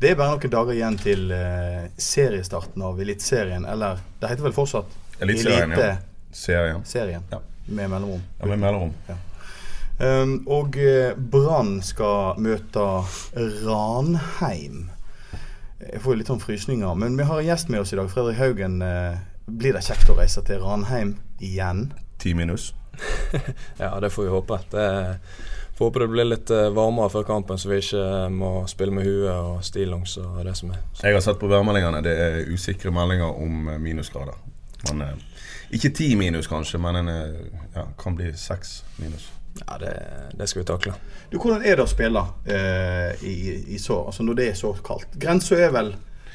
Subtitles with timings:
[0.00, 4.54] Det er bare noen dager igjen til uh, seriestarten av Eliteserien, eller det heter vel
[4.56, 5.98] fortsatt Eliteserien, ja.
[6.32, 7.26] Serien.
[7.28, 7.40] Ja.
[7.66, 8.22] med mellomrom.
[8.38, 8.94] Ja, med mellomrom.
[10.00, 12.86] Um, og uh, Brann skal møte
[13.66, 14.88] Ranheim.
[15.84, 16.96] Jeg får jo litt sånn frysninger.
[16.96, 18.08] Men vi har en gjest med oss i dag.
[18.08, 18.80] Fredrik Haugen.
[18.80, 21.90] Uh, blir det kjekt å reise til Ranheim igjen?
[22.22, 22.72] Ti minus.
[23.82, 24.62] Ja, det får vi håpe.
[24.72, 24.88] Det,
[25.20, 25.49] får
[25.80, 29.08] håpe det blir litt eh, varmere før kampen, så vi ikke eh, må spille med
[29.08, 30.84] huet og stillongs og det som er.
[31.02, 32.02] Jeg har sett på værmeldingene.
[32.04, 34.38] Det er usikre meldinger om eh, minusgrader.
[34.90, 35.04] Men
[35.76, 37.10] Ikke ti minus, kanskje, men en,
[37.74, 39.28] ja, kan bli seks minus.
[39.66, 39.92] Ja, det,
[40.38, 40.94] det skal vi takle.
[41.30, 43.34] Du, Hvordan er det å spille eh, i,
[43.74, 45.18] i så, altså når det er så kaldt?
[45.20, 45.92] Grensa er vel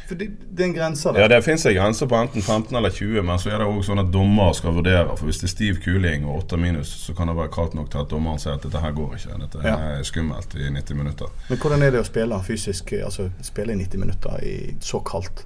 [0.08, 1.20] For det, det er en grense der.
[1.20, 3.88] Ja, Det fins en grense på enten 15 eller 20, men så er det også
[3.90, 5.16] sånn at dommer skal vurdere.
[5.18, 7.90] For Hvis det er stiv kuling og 8 minus, så kan det være kaldt nok
[7.92, 9.40] til at dommeren sier at dette her går ikke.
[9.42, 9.76] Dette Ja.
[9.98, 11.26] er skummelt i 90 minutter.
[11.50, 15.46] Men hvordan er det å spille fysisk, altså spille i 90 minutter i så kaldt?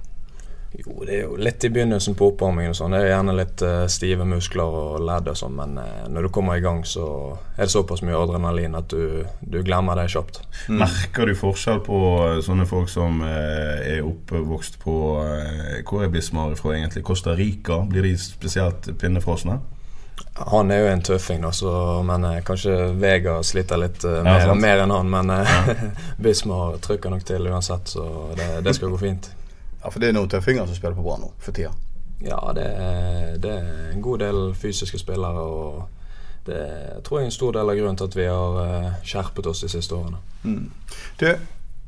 [0.70, 2.94] Jo, det er jo litt i begynnelsen på oppvarmingen og sånn.
[2.94, 6.30] Det er gjerne litt uh, stive muskler og ledd og sånn, men uh, når du
[6.36, 7.06] kommer i gang, så
[7.56, 10.40] er det såpass mye adrenalin at du, du glemmer det kjapt.
[10.70, 11.98] Merker du forskjell på
[12.28, 14.94] eh, sånne folk som uh, er oppvokst på
[15.88, 17.02] Hvor er Bismar fra egentlig?
[17.06, 17.82] Costa Rica?
[17.90, 19.58] Blir de spesielt pinnefrosne?
[20.34, 21.70] Han er jo en tøffing, da, så,
[22.06, 25.10] men kanskje Vega sliter litt eh, mer, ja, mer enn han.
[25.12, 25.82] Men eh,
[26.24, 28.06] Bismar trykker nok til uansett, så
[28.38, 29.30] det, det skal gå fint.
[29.82, 31.72] Ja, For det er noen tøffinger som spiller på Brann nå for tida.
[32.20, 35.88] Ja, det er, det er en god del fysiske spillere, og
[36.44, 36.60] det
[37.06, 39.62] tror jeg er en stor del av grunnen til at vi har eh, skjerpet oss
[39.64, 40.20] de siste årene.
[41.20, 41.26] Du,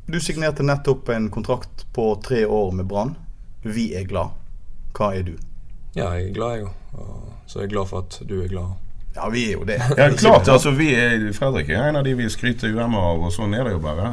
[0.09, 3.17] du signerte nettopp en kontrakt på tre år med Brann.
[3.63, 4.33] Vi er glad.
[4.97, 5.35] Hva er du?
[5.93, 7.29] Ja, jeg er glad, jeg òg.
[7.47, 8.73] Så jeg er glad for at du er glad.
[9.15, 9.77] Ja, vi er jo det.
[9.99, 13.33] Ja, klart, altså vi er, Fredrik er en av de vi skryter UM-er av, og
[13.35, 14.13] sånn er det jo bare.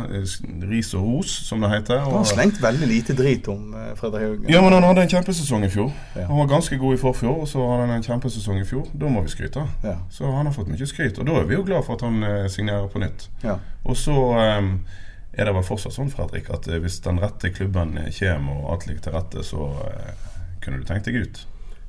[0.67, 2.01] Ris og ros, som det heter.
[2.03, 4.49] Han har slengt veldig lite drit om eh, Fredrik Haugen.
[4.51, 5.91] ja, men han hadde en kjempesesong i fjor.
[6.17, 6.25] Ja.
[6.27, 8.89] Han var ganske god i forfjor, og så hadde han en kjempesesong i fjor.
[8.91, 9.63] Da må vi skryte.
[9.85, 9.95] Ja.
[10.11, 12.19] Så han har fått mye skryt, og da er vi jo glad for at han
[12.27, 13.29] eh, signerer på nytt.
[13.45, 13.55] Ja.
[13.87, 14.73] Og så um,
[15.31, 18.89] er det vel fortsatt sånn, Fredrik, at eh, hvis den rette klubben kommer og alt
[18.89, 20.27] ligger til rette, så uh,
[20.59, 21.45] kunne du tenkt deg ut.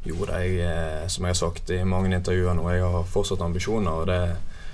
[0.07, 3.43] Jo det jeg, eh, som jeg har sagt i mange intervjuer nå, jeg har fortsatt
[3.45, 3.91] ambisjoner.
[4.01, 4.23] Og det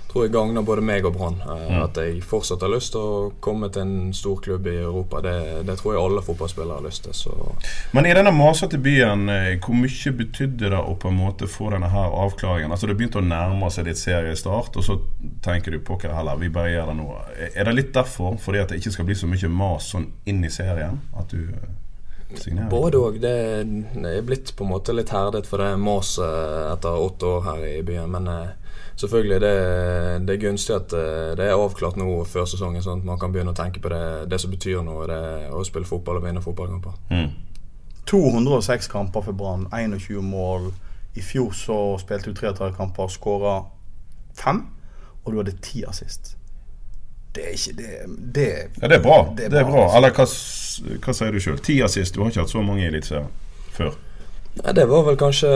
[0.06, 1.40] tror jeg gagner både meg og Brann.
[1.42, 5.20] eh, At jeg fortsatt har lyst til å komme til en stor klubb i Europa.
[5.20, 7.12] Det, det tror jeg alle fotballspillere har lyst til.
[7.12, 7.34] Så
[7.92, 11.72] Men i denne masete byen, eh, hvor mye betydde det å på en måte få
[11.74, 12.70] denne her avklaringen?
[12.70, 15.00] Altså Det begynte å nærme seg ditt seriestart, og så
[15.42, 17.08] tenker du pokker heller, vi bare gjør det nå.
[17.56, 20.44] Er det litt derfor, fordi at det ikke skal bli så mye mas sånn inn
[20.44, 21.50] i serien, at du
[22.30, 22.68] eh, signerer?
[22.70, 23.18] både òg.
[23.22, 23.34] Det,
[24.10, 27.82] er blitt på en måte litt herdet for det maset etter åtte år her i
[27.86, 28.12] byen.
[28.12, 29.54] Men eh, selvfølgelig, det,
[30.26, 33.34] det er gunstig at eh, det er avklart nå før sesongen, sånn at man kan
[33.34, 35.08] begynne å tenke på det, det som betyr noe.
[35.10, 35.20] Det
[35.54, 36.98] å spille fotball og vinne fotballkamper.
[37.12, 37.30] Mm.
[38.06, 40.70] 206 kamper for Brann, 21 mål.
[41.16, 43.56] I fjor så spilte du 33 kamper, skåra
[44.36, 44.66] fem,
[45.24, 46.36] og du hadde ti assist.
[47.36, 47.92] Det er ikke det,
[48.34, 48.48] det
[48.80, 49.18] Ja, det er bra.
[49.36, 49.70] Det er, bra.
[49.70, 49.86] bra.
[49.98, 50.24] Eller hva,
[51.04, 51.60] hva sier du sjøl?
[51.60, 53.28] Ti assist, du har ikke hatt så mange i Eliteserien
[53.76, 53.94] før.
[54.56, 55.50] Nei, det var vel kanskje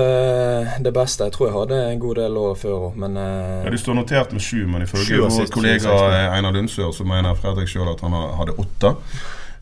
[0.85, 1.25] det beste.
[1.25, 3.97] Jeg tror jeg hadde en god del år før òg, men eh, Ja, Du står
[3.97, 8.05] notert med sju, men ifølge vår kollega eh, Einar Lundsør så mener Fredrik sjøl at
[8.05, 8.93] han hadde åtte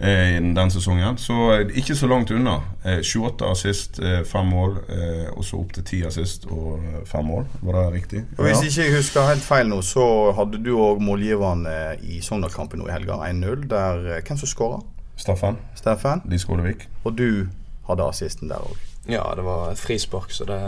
[0.00, 1.18] eh, i den sesongen.
[1.18, 2.58] Så eh, ikke så langt unna.
[2.84, 7.00] Eh, 28 assist, eh, fem mål, eh, og så opp til 10 assist og eh,
[7.06, 7.46] fem mål.
[7.62, 8.24] Var det riktig?
[8.38, 10.06] Og Hvis ikke jeg husker helt feil nå, så
[10.38, 13.66] hadde du òg målgiverne i Sogndal-kampen nå i helga, 1-0.
[13.70, 14.80] Der eh, Hvem som skåra?
[15.18, 16.20] Steffen Steffen.
[16.30, 16.84] Lise Skålevik.
[17.04, 17.48] Og du
[17.88, 18.76] hadde assisten der òg.
[19.08, 20.58] ja, det var et frispark, så det,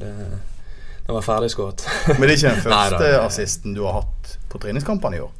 [0.00, 0.12] det,
[1.06, 1.82] det var ferdigskåret.
[2.06, 5.32] Men det er ikke den første assisten du har hatt på treningskampene i år?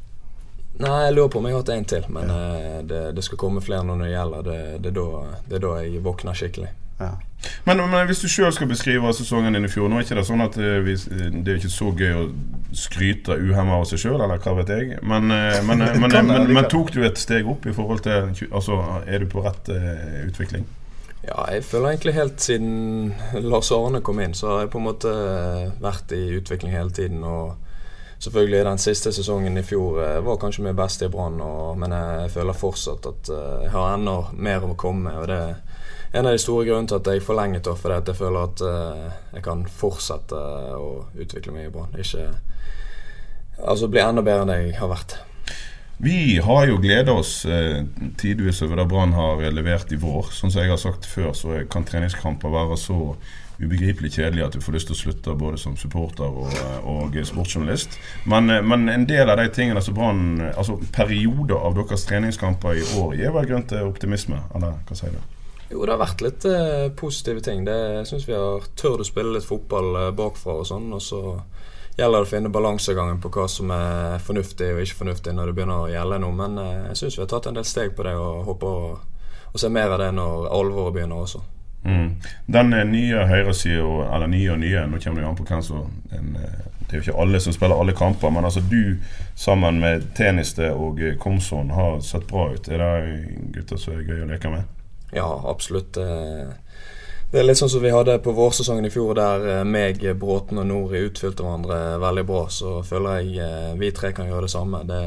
[0.79, 2.79] Nei, jeg lurer på om jeg har hatt en til, men ja.
[2.87, 4.45] det, det skal komme flere når det gjelder.
[4.47, 6.71] Det, det, er da, det er da jeg våkner skikkelig.
[7.01, 7.11] Ja.
[7.63, 10.25] Men, men hvis du sjøl skal beskrive sesongen din i fjor Nå er ikke det
[10.27, 10.93] sånn at eh, vi,
[11.41, 12.25] det er ikke så gøy å
[12.77, 14.99] skryte uhemma av seg sjøl, eller hva vet jeg.
[15.01, 18.29] Men, eh, men, eh, men, men, men, tok du et steg opp i forhold til
[18.51, 18.77] Altså,
[19.07, 20.67] er du på rett uh, utvikling?
[21.21, 23.11] Ja, jeg føler egentlig helt siden
[23.45, 25.11] Lars Arne kom inn, så har jeg på en måte
[25.81, 27.21] vært i utvikling hele tiden.
[27.21, 27.57] Og
[28.21, 31.39] Selvfølgelig den siste sesongen i fjor eh, var kanskje min beste i Brann,
[31.81, 35.21] men jeg føler fortsatt at eh, jeg har enda mer å komme med.
[35.23, 35.55] og det er
[36.11, 38.63] en av de store grunnene til at jeg forlenget det, fordi at jeg føler at
[38.67, 40.39] eh, jeg kan fortsette
[40.75, 41.99] å utvikle meg i Brann.
[41.99, 42.29] Ikke
[43.61, 45.19] Altså bli enda bedre enn jeg har vært.
[46.01, 47.83] Vi har jo gleda oss eh,
[48.17, 50.31] tidvis over det Brann har levert i vår.
[50.33, 53.13] Som jeg har sagt før, så kan treningskamper være så
[53.61, 56.55] ubegripelig kjedelig at du får lyst til å slutte både som supporter og,
[56.89, 57.99] og sportsjournalist.
[58.29, 62.87] Men, men en del av de tingene som Brann Altså perioder av deres treningskamper i
[62.99, 65.21] år gir vel grunn til optimisme, eller hva sier du?
[65.71, 67.63] Jo, det har vært litt eh, positive ting.
[67.67, 70.89] Det Jeg syns vi har tørt å spille litt fotball eh, bakfra og sånn.
[70.97, 71.21] Og så
[71.95, 75.55] gjelder det å finne balansegangen på hva som er fornuftig og ikke fornuftig når det
[75.55, 76.37] begynner å gjelde noe.
[76.43, 78.91] Men eh, jeg syns vi har tatt en del steg på det og håper å,
[79.51, 81.43] å se mer av det når alvoret begynner også.
[81.83, 82.15] Mm.
[82.45, 83.85] Den eh, nye høyresida,
[84.15, 86.99] eller nye og nye, nå kommer det jo an på hvem som eh, Det er
[86.99, 88.97] jo ikke alle som spiller alle kamper, men altså du
[89.35, 92.67] sammen med Teniste og eh, Komson har sett bra ut.
[92.69, 94.67] Er det gutter som er gøy å leke med?
[95.11, 95.97] Ja, absolutt.
[95.97, 100.69] Det er litt sånn som vi hadde på vårsesongen i fjor, der meg, Bråten og
[100.69, 102.45] Nori utfylte hverandre veldig bra.
[102.47, 104.83] Så føler jeg vi tre kan gjøre det samme.
[104.87, 105.01] Det,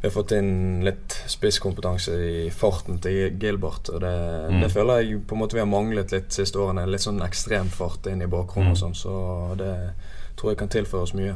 [0.00, 3.88] vi har fått inn litt spisskompetanse i farten til Gilbert.
[3.94, 4.12] Og det,
[4.50, 4.60] Mm.
[4.60, 6.86] det føler jeg på en måte vi har manglet litt de siste årene.
[6.86, 8.74] Litt sånn ekstrem fart inn i og Mm.
[8.76, 8.94] sånn.
[8.94, 9.90] Så det
[10.36, 11.34] tror jeg kan tilføre oss mye.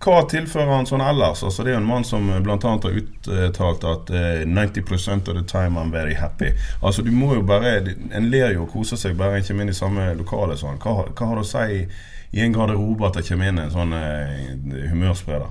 [0.00, 1.42] Hva tilfører han sånn ellers?
[1.44, 2.56] Altså Det er jo en mann som bl.a.
[2.56, 6.52] har uttalt at eh, 90% of the time I'm very happy.
[6.82, 9.68] Altså du må jo bare En ler jo og koser seg bare en kommer inn
[9.68, 10.56] i samme lokale.
[10.56, 10.78] Sånn.
[10.78, 11.86] Hva, hva har det å si
[12.32, 15.50] i en garderobe at det kommer inn en sånn eh, humørspreder?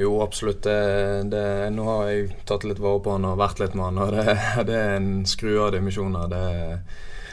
[0.00, 0.62] Jo, absolutt.
[0.62, 3.98] Det, det, nå har jeg tatt litt vare på han og vært litt med han,
[4.00, 4.36] og det,
[4.70, 6.30] det er en skru av dimensjoner.
[6.30, 6.78] Det er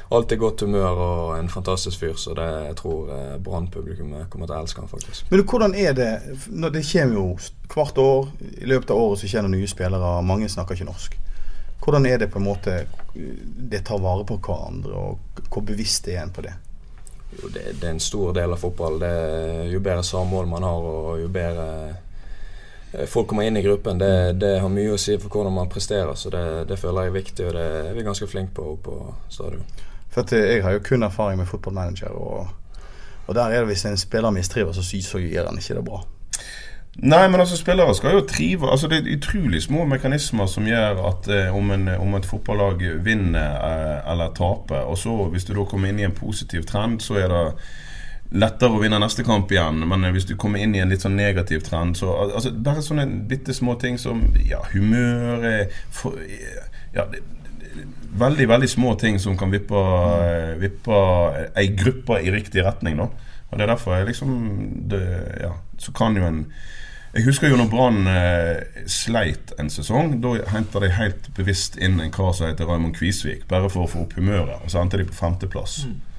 [0.10, 4.58] alltid godt humør og en fantastisk fyr, så det jeg tror eh, Brann-publikummet kommer til
[4.58, 5.30] å elske han faktisk.
[5.32, 6.12] Men hvordan er det
[6.48, 7.26] når Det kommer jo
[7.72, 8.30] hvert år.
[8.60, 10.12] I løpet av året så kommer det nye spillere.
[10.28, 11.18] Mange snakker ikke norsk.
[11.84, 12.82] Hvordan er det på en måte
[13.16, 16.58] det tar vare på hverandre, og hvor bevisst er en på det?
[17.38, 19.00] Jo, det, det er en stor del av fotball.
[19.00, 19.14] Det,
[19.72, 21.68] jo bedre samhold man har, og jo bedre
[23.08, 26.16] folk kommer inn i gruppen, det, det har mye å si for hvordan man presterer.
[26.16, 29.00] Så det, det føler jeg er viktig, og det er vi ganske flinke på på
[29.30, 29.66] stadion.
[30.10, 32.48] For at eh, Jeg har jo kun erfaring med fotballmanager, og,
[33.28, 36.04] og der er det hvis en spiller mistriver, så, så gjør han ikke det bra.
[36.98, 41.04] Nei, men altså spillere skal jo trive altså Det er utrolig små mekanismer som gjør
[41.06, 45.54] at eh, om, en, om et fotballag vinner eh, eller taper, og så hvis du
[45.54, 47.44] da kommer inn i en positiv trend, så er det
[48.36, 49.84] lettere å vinne neste kamp igjen.
[49.88, 53.08] Men hvis du kommer inn i en litt sånn negativ trend, så altså, Bare sånne
[53.30, 55.84] bitte små ting som ja, humør eh,
[56.96, 57.08] ja,
[58.18, 60.58] Veldig, veldig små ting som kan vippe, mm.
[60.64, 61.02] vippe
[61.60, 62.98] ei gruppe i riktig retning.
[62.98, 63.12] da
[63.52, 64.34] Og det er derfor jeg liksom
[64.90, 65.04] det,
[65.44, 66.48] ja, Så kan jo en
[67.16, 70.20] jeg husker jo når Brann eh, sleit en sesong.
[70.22, 73.90] Da henta de helt bevisst inn en kar som heter Raymond Kvisvik, bare for å
[73.90, 74.60] få opp humøret.
[74.60, 75.80] Og så endte de på femteplass.
[75.88, 76.17] Humør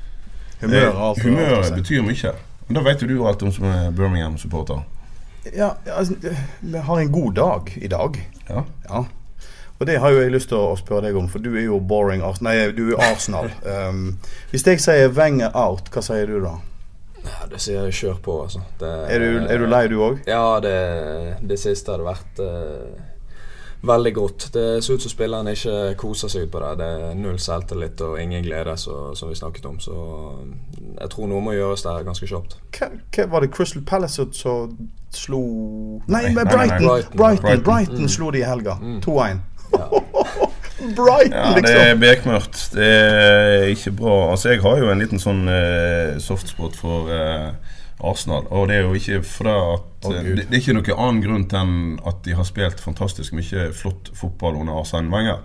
[0.62, 2.32] Eh, har alt humøret betyr mye.
[2.68, 4.82] Men Da vet jo du alt om som er Birmingham-supporter.
[5.56, 6.14] Ja, altså,
[6.60, 8.18] vi har en god dag i dag.
[8.48, 8.64] Ja.
[8.88, 9.04] Ja.
[9.78, 11.78] Og det har jo jeg lyst til å spørre deg om, for du er jo
[11.78, 13.52] boring Ars Nei, du er Arsenal.
[13.62, 14.18] Um,
[14.50, 16.56] hvis jeg sier Wenger out, hva sier du da?
[17.22, 18.64] Ja, det sier jeg kjør på, altså.
[18.80, 20.20] Det, Er du, er du lei, du òg?
[20.26, 20.74] Ja, det,
[21.46, 23.06] det siste hadde vært eh,
[23.82, 24.48] veldig godt.
[24.54, 26.70] Det ser ut som spilleren ikke koser seg ut på det.
[26.80, 29.78] Det er null selvtillit og ingen glede, så, som vi snakket om.
[29.80, 29.94] Så
[31.00, 32.56] jeg tror noe må gjøres der ganske kjapt.
[32.78, 34.74] Hva, hva var det Crystal Palace som
[35.14, 35.42] slo
[36.08, 36.86] Nei, Nei, men nei, nei, Brighton!
[36.86, 37.00] nei.
[37.16, 37.64] Brighton, Brighton.
[37.64, 38.08] Brighton, Mm.
[38.08, 38.74] slo de i helga.
[39.06, 39.38] 2-1.
[39.72, 39.88] Ja.
[40.78, 41.80] Brighton, Ja, det liksom!
[41.86, 42.60] er bekmørkt.
[42.74, 44.30] Det er ikke bra.
[44.30, 47.50] Altså, jeg har jo en liten sånn uh, softspot for eh,
[47.98, 48.46] Arsenal.
[48.54, 51.48] Og det er jo ikke fra at eh, det, det er ikke noe annen grunn
[51.60, 51.74] enn
[52.06, 55.42] at de har spilt fantastisk mye flott fotball under Arsene Wenger.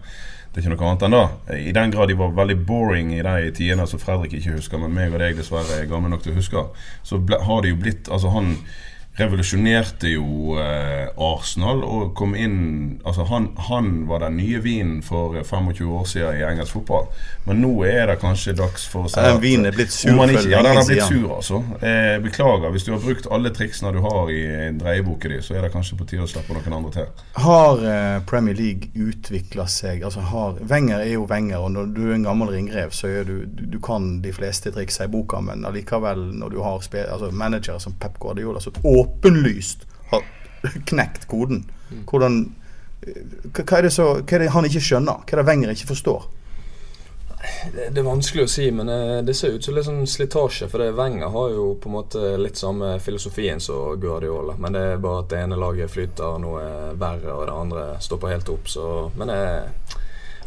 [0.54, 1.60] Det er ikke noe annet enn det.
[1.72, 4.94] I den grad de var veldig boring i de tidene som Fredrik ikke husker, men
[4.94, 6.66] meg og deg dessverre er gamle nok til å huske,
[7.02, 8.54] så ble, har det jo blitt Altså, han
[9.16, 12.56] revolusjonerte jo eh, Arsenal og kom inn
[13.06, 17.06] Altså han, han var den nye vinen for eh, 25 år siden i engelsk fotball.
[17.46, 20.16] Men nå er det kanskje dags for å si Ja, den vinen er blitt sur
[20.16, 21.62] ikke, Ja, den har blitt sur, altså.
[21.82, 22.72] Eh, beklager.
[22.74, 24.42] Hvis du har brukt alle triksene du har i
[24.80, 27.26] dreieboka di, så er det kanskje på tide å slippe noen andre til.
[27.44, 32.02] Har eh, Premier League utvikla seg Altså har Wenger er jo Wenger, og når du
[32.08, 35.42] er en gammel ringrev, så er du, du Du kan de fleste triksa i boka,
[35.42, 40.28] men allikevel, når du har spe, altså manager som Pep Guardiola, som åpenlyst har
[40.90, 41.66] knekt koden
[42.10, 42.40] Hvordan
[43.06, 43.20] eh,
[43.52, 45.22] hva, er det så, hva er det han ikke skjønner?
[45.28, 46.30] Hva er det Wenger ikke forstår?
[47.74, 50.70] det, er vanskelig å si, men eh, det ser ut som litt sånn slitasje.
[50.72, 54.56] For det Wenger har jo på en måte litt samme filosofien som Guardiola.
[54.60, 56.64] Men det er bare at det ene laget flyter noe
[57.00, 58.70] verre, og det andre stopper helt opp.
[58.72, 58.88] Så,
[59.20, 59.42] men det,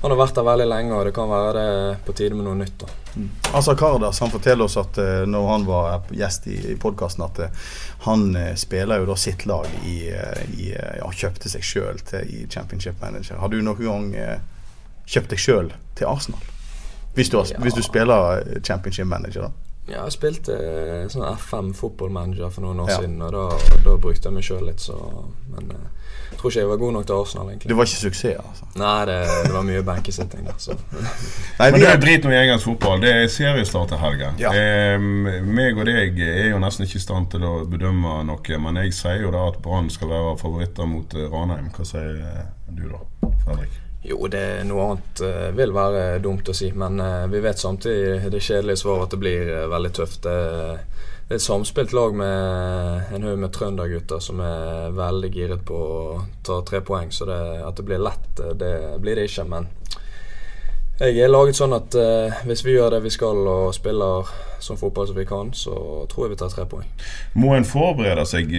[0.06, 2.54] han har vært der veldig lenge, og det kan være det på tide med noe
[2.60, 2.76] nytt.
[2.78, 2.92] da.
[3.16, 3.30] Mm.
[3.58, 7.40] Altså Kardas han forteller oss at uh, når han var gjest i, i podkasten, at
[7.42, 7.72] uh,
[8.04, 9.96] han uh, spiller jo da sitt lag i,
[10.62, 13.40] i ja, kjøpte seg sjøl i Championship Manager.
[13.42, 14.06] Har du noen gang
[15.10, 16.54] kjøpt deg sjøl til Arsenal?
[17.18, 17.58] Hvis du, har, ja.
[17.64, 19.72] hvis du, spiller Championship Manager, da?
[19.90, 20.54] Ja, jeg spilte
[21.10, 23.02] sånn FM fotballmanager for noen år ja.
[23.02, 25.00] siden, og da, da brukte jeg meg sjøl litt, så
[25.50, 25.74] Men
[26.38, 27.48] tror ikke jeg var god nok til Arsenal.
[27.50, 28.40] egentlig Du var ikke suksess?
[28.42, 28.68] altså?
[28.76, 29.16] Nei, det,
[29.46, 30.76] det var mye benkesitting Altså.
[31.58, 33.00] Nei, Men det er drit nå i engelsk fotball.
[33.02, 34.42] Det er seriestart til helgen.
[34.42, 34.52] Ja.
[34.52, 35.00] Eh,
[35.46, 38.94] meg og deg er jo nesten ikke i stand til å bedømme noe, men jeg
[38.96, 41.72] sier jo da at Brann skal være favoritter mot eh, Ranheim.
[41.74, 43.02] Hva sier eh, du da,
[43.44, 43.82] Fredrik?
[44.06, 47.58] Jo, det er noe annet uh, vil være dumt å si, men uh, vi vet
[47.58, 50.20] samtidig det kjedelige svaret at det blir uh, veldig tøft.
[50.22, 50.95] Det,
[51.26, 55.74] det er et samspilt lag med en haug med trøndergutter som er veldig giret på
[55.74, 57.10] å ta tre poeng.
[57.10, 59.46] Så det, at det blir lett, det blir det ikke.
[59.50, 59.66] Men
[60.96, 64.30] jeg er laget sånn at eh, hvis vi gjør det vi skal og spiller
[64.64, 65.74] som fotball som vi kan, så
[66.08, 66.86] tror jeg vi tar tre poeng.
[67.36, 68.54] Må en forberede seg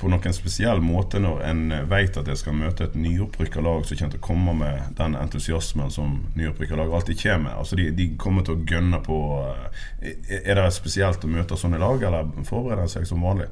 [0.00, 4.00] på noen spesiell måte når en vet at en skal møte et nyopprykka lag som
[4.00, 7.60] kommer til å komme med den entusiasmen som nyopprykka lag alltid kommer med?
[7.62, 11.78] Altså de, de, kommer til å gønne på uh, Er det spesielt å møte sånne
[11.78, 13.46] lag, eller forbereder en seg som vanlig?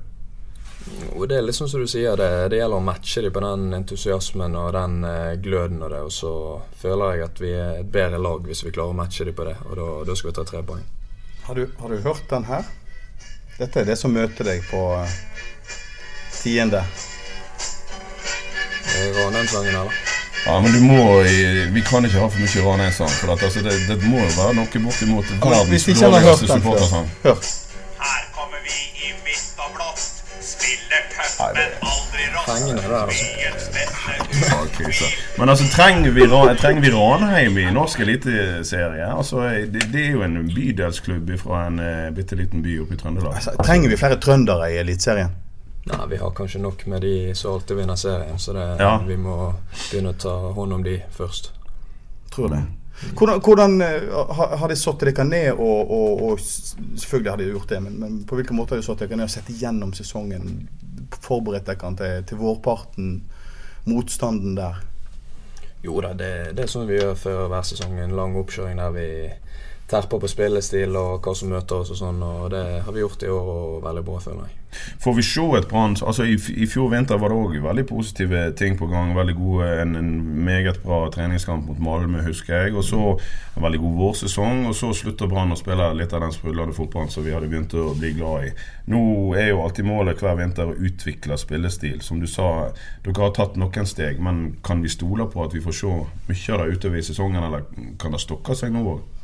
[1.17, 3.43] Og det er litt sånn som du sier, det, det gjelder å matche dem på
[3.43, 6.03] den entusiasmen og den eh, gløden og det.
[6.07, 6.33] Og så
[6.81, 9.49] føler jeg at vi er et bedre lag hvis vi klarer å matche dem på
[9.49, 9.57] det.
[9.67, 10.85] Og da, skal vi ta tre poeng.
[11.49, 12.71] Har du, har du, hørt den her?
[13.57, 15.19] Dette er det som møter deg på uh,
[16.37, 16.83] tiende.
[19.17, 20.03] Ranheim-sangen, eller?
[20.47, 21.23] Ja, men du må
[21.75, 23.15] Vi kan ikke ha for mye Ranheim-sang.
[23.19, 27.15] For at, altså, det, det, må jo være noe bortimot verdens dårligste supportersang.
[31.39, 33.25] Der, altså.
[35.39, 36.21] Men altså, trenger vi,
[36.61, 39.17] trenger vi Ranheim i norsk eliteserie?
[39.17, 42.97] Altså, det, det, er jo en bydelsklubb fra en uh, bitte liten by oppe i
[43.01, 43.35] Trøndelag.
[43.35, 45.35] Altså, trenger vi flere trøndere i Eliteserien?
[45.87, 48.97] Nei, vi har kanskje nok med de som alltid vinner serien, så det, ja.
[49.07, 49.53] vi må
[49.91, 51.53] begynne å ta hånd om de først.
[52.33, 52.65] Tror det.
[53.13, 57.69] Hvordan, hvordan uh, har de satt dere ned, og, og, og, selvfølgelig har de gjort
[57.69, 60.49] det, men, men på hvilken måte har de satt dere ned og sett igjennom sesongen
[61.13, 63.17] forberedt dere til, til vårparten?
[63.87, 64.81] Motstanden der?
[65.85, 67.99] Jo da, det, det er sånn vi gjør før hver sesong.
[68.03, 69.09] En lang oppkjøring der vi
[69.91, 72.23] terper på spillestil og hva som møter oss og sånn.
[72.23, 74.63] Og det har vi gjort i år og veldig bra, føler jeg.
[75.01, 78.43] Får vi se et Brann altså i, i, fjor vinter var det òg veldig positive
[78.59, 79.15] ting på gang.
[79.17, 80.11] Veldig gode, en, en,
[80.47, 82.75] meget bra treningskamp mot Malmö, husker jeg.
[82.77, 84.67] Og så en veldig god vårsesong.
[84.71, 87.77] Og så slutter Brann å spille litt av den sprudlende fotballen som vi hadde begynt
[87.79, 88.55] å bli glad i.
[88.93, 89.01] Nå
[89.39, 92.03] er jo alltid målet hver vinter å utvikle spillestil.
[92.05, 92.73] Som du sa,
[93.07, 96.57] dere har tatt noen steg, men kan vi stole på at vi får se mye
[96.57, 97.69] av det utover i sesongen, eller
[98.03, 99.16] kan det stokke seg nå òg?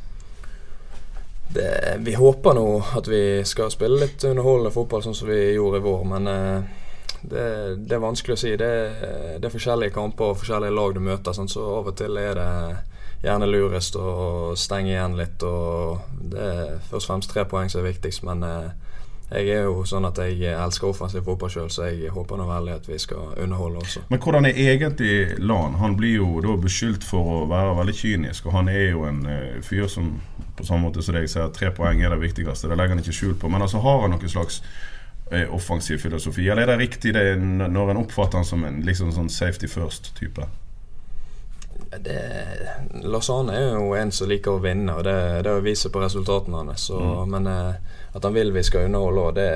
[1.49, 5.81] Det, vi håper nå at vi skal spille litt underholdende fotball sånn som vi gjorde
[5.81, 6.79] i vår, men eh,
[7.21, 7.43] det,
[7.77, 8.55] det, er vanskelig å si.
[8.59, 8.71] Det,
[9.37, 12.39] det, er forskjellige kamper og forskjellige lag du møter, sånn, så av og til er
[12.39, 12.49] det
[13.23, 15.43] gjerne lurest å stenge igjen litt.
[15.47, 16.01] Og
[16.33, 18.92] det er først og fremst tre poeng som er viktigst, men eh,
[19.31, 22.75] jeg er jo sånn at jeg elsker offensiv fotball sjøl, så jeg håper nå veldig
[22.75, 24.03] at vi skal underholde også.
[24.11, 25.79] Men hvordan er egentlig Lan?
[25.81, 29.21] Han blir jo da beskyldt for å være veldig kynisk, og han er jo en
[29.25, 30.11] uh, fyr som
[30.53, 32.69] på samme måte som deg sier tre poeng er det viktigste.
[32.69, 33.49] Det legger han ikke skjul på.
[33.49, 34.59] Men altså har han noen slags
[35.31, 39.15] uh, offensiv filosofi, eller er det riktig det når en oppfatter han som en liksom
[39.15, 40.45] sånn safety first-type?
[41.99, 42.21] det,
[43.03, 46.63] Lars Arne er jo en som liker å vinne, og det, det viser på resultatene
[46.63, 46.87] hans.
[46.89, 47.33] Mm.
[47.33, 49.51] Men eh, at han vil vi skal underholde og det,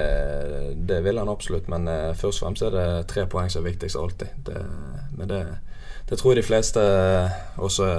[0.90, 1.68] det, vil han absolutt.
[1.68, 4.32] Men eh, først og fremst er det tre poeng som er viktigst alltid.
[4.46, 4.62] Det,
[5.18, 5.42] men det,
[6.10, 6.86] det tror jeg de fleste
[7.62, 7.90] også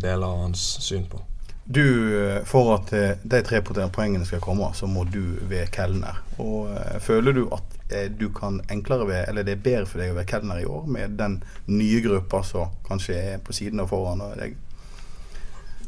[0.00, 1.22] deler hans syn på.
[1.64, 1.86] Du,
[2.20, 2.92] eh, For at
[3.22, 6.20] de tre poengene skal komme, så må du være kelner.
[6.36, 6.68] Og
[7.00, 7.70] Føler du at
[8.18, 10.86] du kan enklere ved, eller det er bedre for deg å være kelner i år
[10.90, 14.56] med den nye gruppa som kanskje er på siden og foran deg?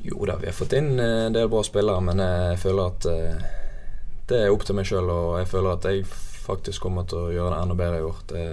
[0.07, 3.09] Jo da, vi har fått inn en del bra spillere, men jeg føler at
[4.29, 6.05] det er opp til meg sjøl, og jeg føler at jeg
[6.47, 8.21] faktisk kommer til å gjøre det enda bedre i år.
[8.31, 8.45] Det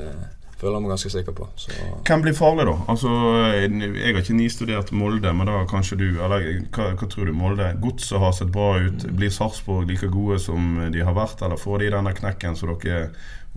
[0.63, 1.47] føler jeg meg ganske sikker på.
[1.59, 1.75] Så.
[2.07, 2.75] Hvem blir farlig, da?
[2.93, 3.11] Altså,
[3.57, 7.33] Jeg har ikke nistudert Molde, men da kanskje du Eller hva, hva tror du?
[7.35, 7.73] Molde?
[7.83, 9.07] Godset har sett bra ut.
[9.17, 13.09] Blir Sarpsborg like gode som de har vært, eller får de denne knekken som dere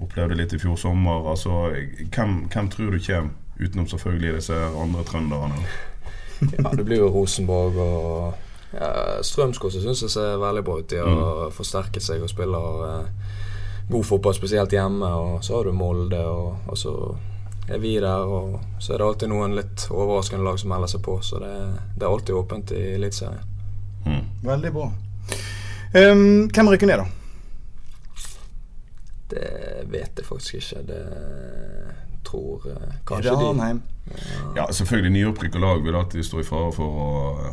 [0.02, 1.30] opplevde litt i fjor sommer?
[1.30, 1.70] Altså,
[2.12, 5.62] hvem, hvem tror du kommer, utenom selvfølgelig disse andre trønderne?
[6.58, 10.90] ja, det blir jo Rosenborg og Ja, Strømsgodset syns jeg ser veldig bra ut.
[10.90, 13.34] De har forsterket seg og spiller eh,
[13.90, 15.06] god fotball, spesielt hjemme.
[15.06, 16.94] Og så har du Molde, og, og så
[17.68, 18.26] er vi der.
[18.26, 21.52] Og så er det alltid noen litt overraskende lag som melder seg på, så det,
[21.96, 23.52] det er alltid åpent i Eliteserien.
[24.46, 24.90] Veldig bra.
[25.96, 27.06] Um, hvem rykker ned, da?
[29.26, 29.46] Det
[29.90, 30.82] vet jeg faktisk ikke.
[30.86, 31.00] Det
[32.26, 33.76] tror eh, kanskje det de ja.
[34.56, 37.06] Ja, selvfølgelig Nyopprykka lag vil alltid stå i fare for å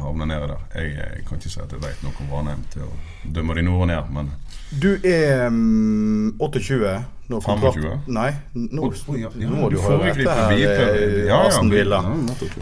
[0.04, 0.60] havne nede der.
[0.76, 2.92] Jeg, jeg kan ikke si at jeg vet noe om Ranheim til å
[3.34, 4.30] dømme de nord og ned, men
[4.84, 6.94] Du er um, 28
[7.30, 8.06] når kontrakt- 25?
[8.14, 10.88] Nei, nå, oh, ja, ja, nå må du du høre vite.
[11.26, 12.02] eh, Aston Villa.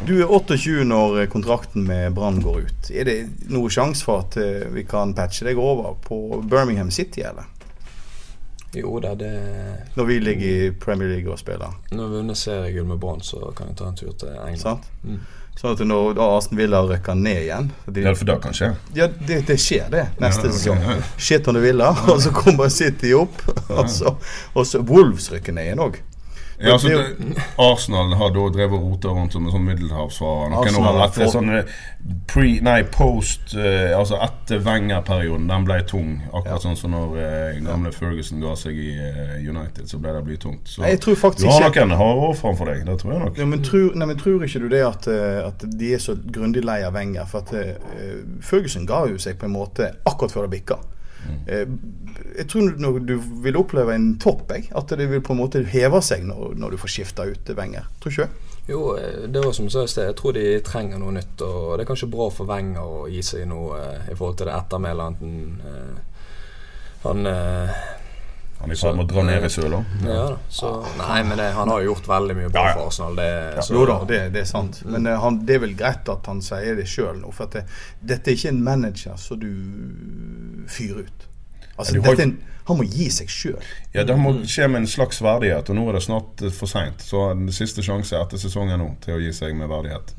[0.07, 2.91] Du er 28 når eh, kontrakten med Brann går ut.
[2.95, 3.17] Er det
[3.51, 4.37] noe sjanse for at
[4.71, 7.49] vi kan patche deg over på Birmingham City, eller?
[8.73, 9.31] Jo da, det
[9.95, 11.73] Når vi ligger i Premier League og spiller.
[11.91, 14.61] Når vi vinner seriegull med Brann, så kan jeg ta en tur til England.
[14.61, 14.85] Sant?
[15.03, 15.17] Mm.
[15.59, 18.69] Sånn at når da Arsen Villa rykker ned igjen de, Ja, for det kan skje.
[18.95, 20.79] Ja, det, det skjer det neste Ja, sesong.
[20.87, 20.95] ja.
[21.19, 23.43] Shit on the Villa, og så kommer City opp.
[23.81, 24.15] Og så,
[24.55, 25.99] og så Wolves rykker ned igjen òg.
[26.61, 30.51] Ja, altså, Det Arsenal har da drevet og rota rundt som en sånn middelhavsfarer.
[30.53, 31.71] Noen år etter sånn eh,
[32.29, 36.13] pre, nei, post uh, Altså etter Wenger-perioden, den ble tung.
[36.29, 40.23] Akkurat sånn som når uh, gamle Ferguson ga seg i uh, United, så ble det
[40.29, 40.69] blytungt.
[40.69, 42.85] Så Nei, du har nok en harde år framfor deg.
[42.87, 43.41] Det tror jeg nok.
[43.41, 45.09] Ja, men, tror, nei, men tror ikke du det at,
[45.47, 47.27] at de er så grundig lei av Wenger?
[47.31, 47.83] For at
[48.45, 50.81] Ferguson ga jo seg på en måte akkurat før det bikka.
[51.47, 51.67] Eh,
[52.37, 54.69] jeg tror når du vil oppleve en topp, jeg.
[54.77, 57.87] At det vil på en måte heve seg når, når du får skifta ut Wenger.
[58.01, 58.47] Tror ikke du?
[58.71, 60.09] Jo, eh, det var som jeg sa i sted.
[60.11, 61.41] Jeg tror de trenger noe nytt.
[61.43, 64.51] Og det er kanskje bra for Wenger å gi seg noe eh, i forhold til
[64.51, 65.33] det ettermælet enten
[65.71, 65.97] eh,
[67.01, 67.81] han eh,
[68.61, 69.79] Han er i ferd med å dra ned i søla.
[70.05, 70.35] Ja da.
[70.53, 70.69] Så,
[70.99, 72.75] nei, men det, han har jo gjort veldig mye bra Ja, ja.
[72.77, 73.15] for Arsenal.
[73.17, 73.29] Det,
[73.65, 74.83] så, jo da, det, det er sant.
[74.85, 77.33] Men han, det er vel greit at han sier det sjøl nå.
[77.33, 77.63] For at det,
[78.13, 79.49] dette er ikke en manager som du
[80.69, 81.27] fyrer ut.
[81.77, 82.37] Altså, Ja, dette er en,
[82.67, 83.61] han må gi seg sjøl.
[83.93, 86.69] Ja, Det må skje med en slags verdighet, og nå er det snart eh, for
[86.71, 87.01] seint.
[87.01, 90.13] Så den siste sjanse etter sesongen nå til å gi seg med verdighet.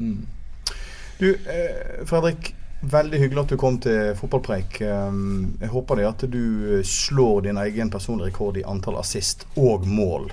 [1.21, 2.54] Du, eh, Fredrik.
[2.82, 4.80] Veldig hyggelig at du kom til fotballpreik.
[4.82, 9.87] Um, jeg håper det at du slår din egen personlige rekord i antall assist og
[9.87, 10.33] mål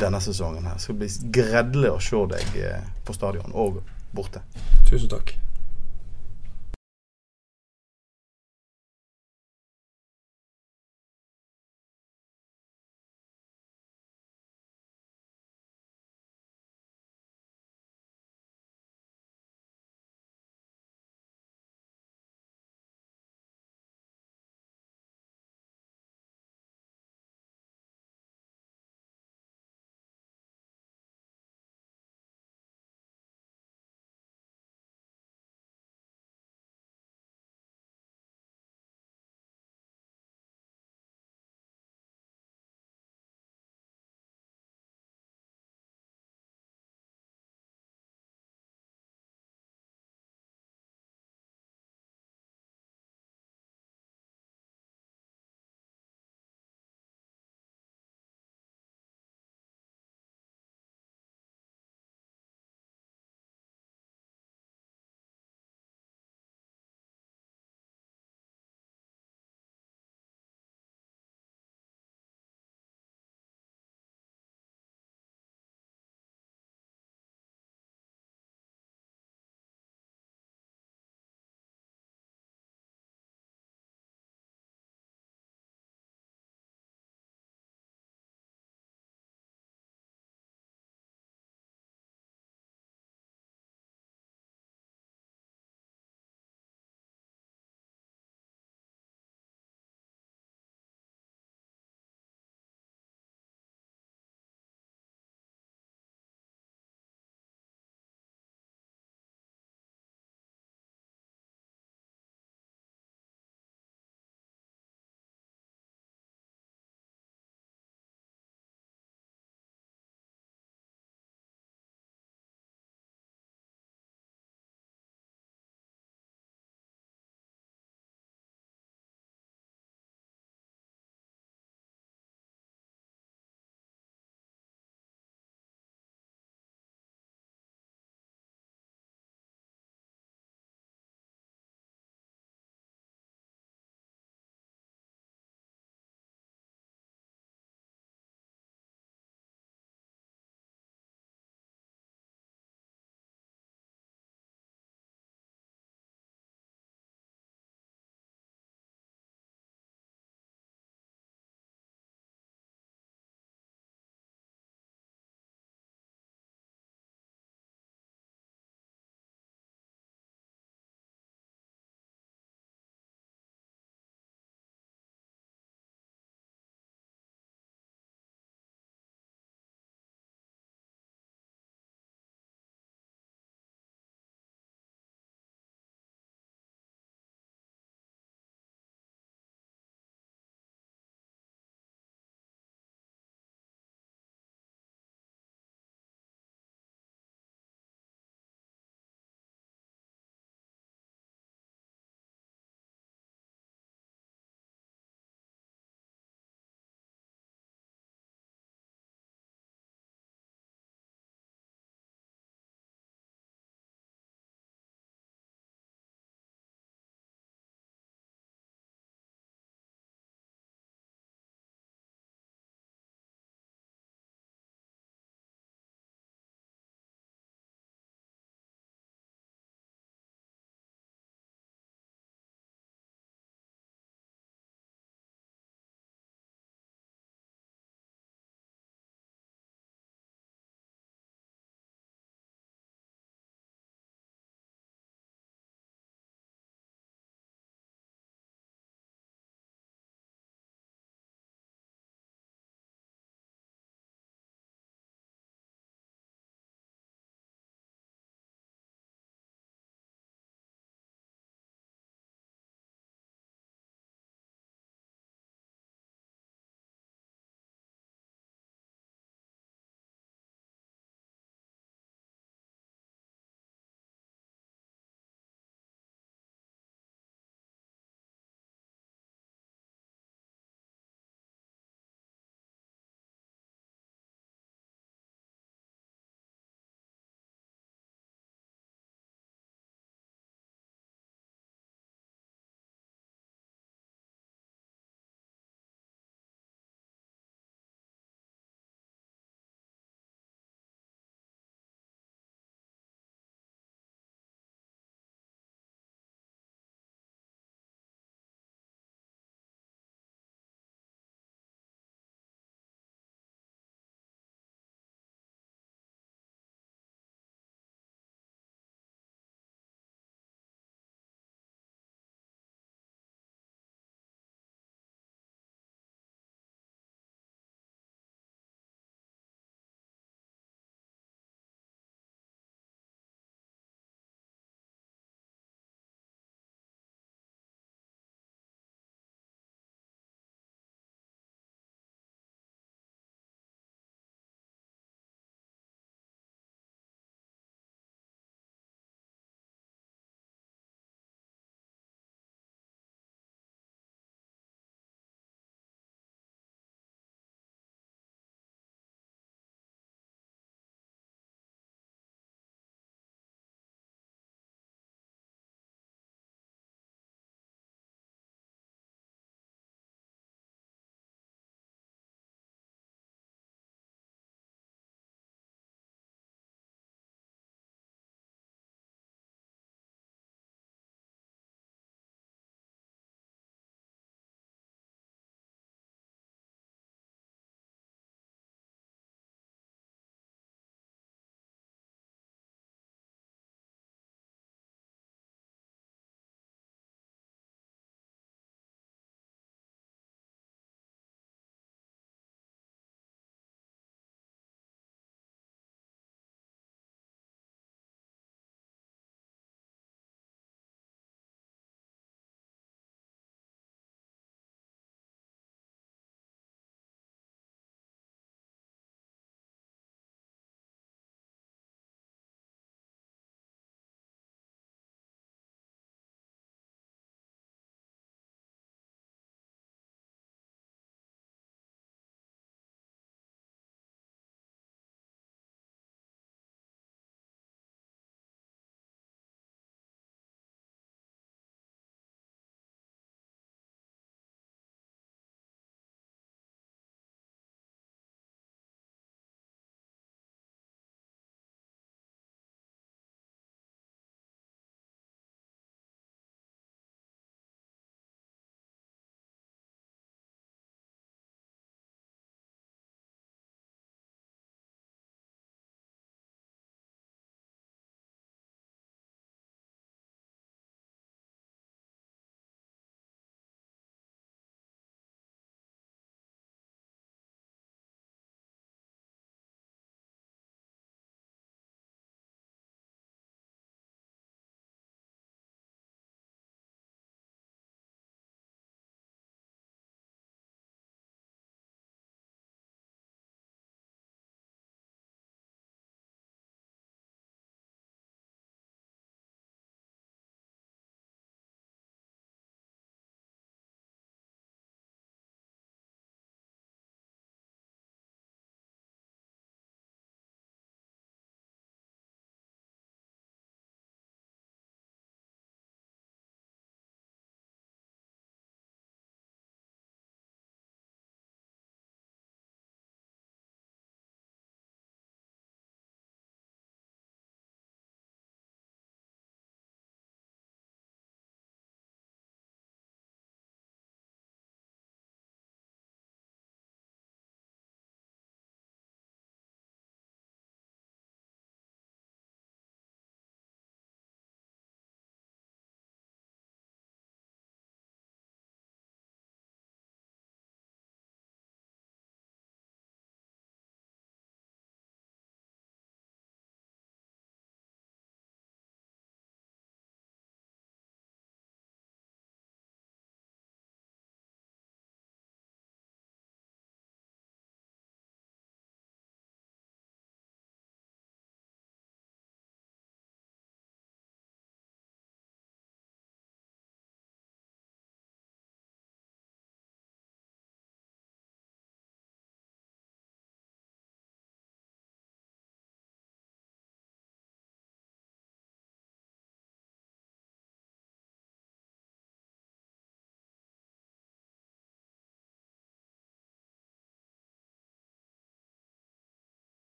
[0.00, 0.64] denne sesongen.
[0.64, 0.74] her.
[0.74, 3.82] Det skal bli gredelig å se deg eh, på stadion og
[4.16, 4.40] borte.
[4.88, 5.34] Tusen takk.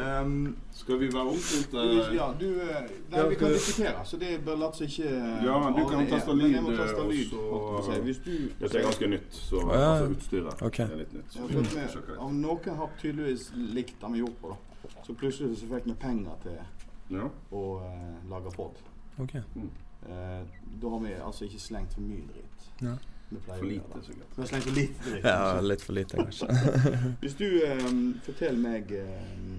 [0.00, 1.72] Um, Skal vi være omstilt?
[1.72, 5.10] du, ja, du eh, Nei, vi kan diskutere, så det bør la seg ikke
[5.44, 8.02] Ja, du kan teste lyd, jeg må taste og lyd, så- holdt på.
[8.06, 8.30] Hvis du
[8.60, 9.90] Dette er ganske nytt, så Ja, ja.
[9.90, 10.86] altså utstyret okay.
[10.86, 11.36] er litt nytt.
[11.36, 11.42] Ja,
[11.88, 12.18] sjekke litt.
[12.18, 14.88] om noen har tydeligvis likt det vi gjorde på, da.
[15.04, 16.58] Så plutselig så fikk vi penger til
[17.10, 17.28] Ja.
[17.52, 18.80] å uh, lage pod.
[19.18, 19.34] Ok.
[19.34, 20.46] Uh,
[20.82, 22.70] da har vi altså ikke slengt for mye dritt.
[22.80, 22.96] Ja.
[23.30, 24.36] For lite, sikkert.
[24.36, 25.24] Du har slengt for lite dritt.
[25.24, 26.46] Ja, litt for lite, kanskje.
[27.22, 27.84] Hvis du eh,
[28.26, 29.12] forteller meg eh,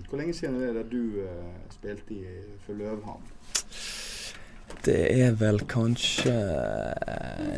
[0.09, 2.25] Hvor lenge siden er det du eh, spilte i
[2.65, 3.23] for Løvhamn?
[4.83, 6.33] Det er vel kanskje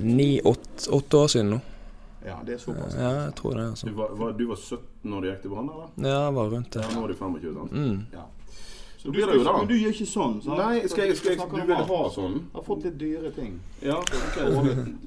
[0.04, 1.60] ni-åtte år siden nå.
[2.26, 2.96] Ja, det er såpass.
[2.96, 3.64] Ja, jeg tror det.
[3.64, 3.92] Du altså.
[3.92, 5.90] var, var, du var 17 når du gikk til Brann, eller?
[5.98, 6.84] Ja, jeg var rundt det.
[6.84, 7.72] Ja, nå er du 25, sant?
[7.72, 8.06] Mm.
[8.14, 8.26] Ja.
[9.04, 9.44] Så du, jo.
[9.44, 10.38] Men du gjør ikke sånn?
[10.42, 10.60] sant?
[10.62, 12.38] Nei, skal jeg, skal jeg, du vil ha sånn?
[12.40, 13.58] Jeg har fått litt dyre ting.
[13.84, 14.38] Ja, ok.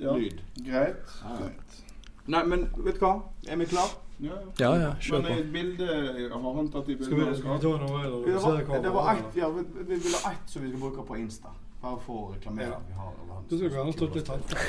[0.03, 0.17] Ja.
[0.21, 0.43] Lyd.
[0.67, 1.15] Greit.
[1.39, 1.79] Greit.
[2.27, 3.15] Nei, men vet du hva?
[3.49, 3.95] Er vi klar?
[4.21, 5.35] Ja, Ja, ja, kjør på.
[5.53, 5.87] bilde
[6.33, 9.11] Har han tatt i Skal vi, skal vi ta noe eller Det var, det var
[9.13, 11.53] ett, ja, vi, vi vil ha ett som vi skal bruke på Insta.
[11.83, 13.13] Bare for å reklamere vi har
[13.51, 14.65] Du skal gjerne stå litt tettere.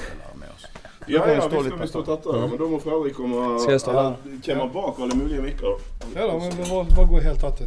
[1.07, 2.43] Ja, ja, vi skal vi stå tettere.
[2.47, 4.67] Men da må Fredrik komme Skal her?
[4.75, 5.79] bak alle mulige mikker.
[6.15, 7.63] Ja da, men vi må bare gå helt tett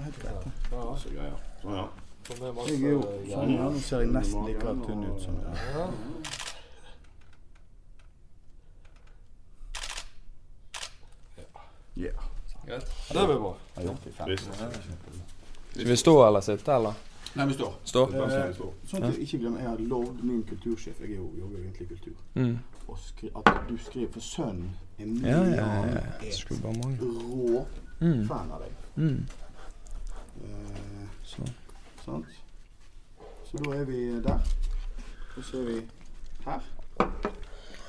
[0.00, 0.40] Ja.
[0.40, 1.36] til Så greier.
[1.62, 1.88] Sånn, ja.
[2.30, 5.90] Jeg er jo sånn, ja, nå ser jeg nesten like tynn ut som jeg
[11.94, 12.12] Yeah.
[13.12, 13.56] Det blir bra.
[15.74, 16.92] Skal vi stå eller sitte, eller?
[17.34, 17.74] Nei, vi står.
[17.84, 18.02] Stå?
[18.14, 18.54] Eh,
[18.90, 21.64] Sånn at jeg ikke glemmer, jeg har lovd min kultursjef, jeg er jo, jobber jo
[21.64, 22.56] egentlig i kultur, Mm.
[22.88, 26.00] og skri, at du skriver for sønnen er mye Ja, ja, ja.
[26.20, 26.32] er
[27.00, 27.66] rå
[28.00, 28.26] Mm.
[28.28, 28.72] fan av deg.
[28.96, 29.26] Mm.
[30.44, 31.42] Eh, Så.
[32.04, 32.26] sant?
[33.50, 34.40] Så da er vi der.
[35.36, 35.80] Og så er vi
[36.44, 36.60] her.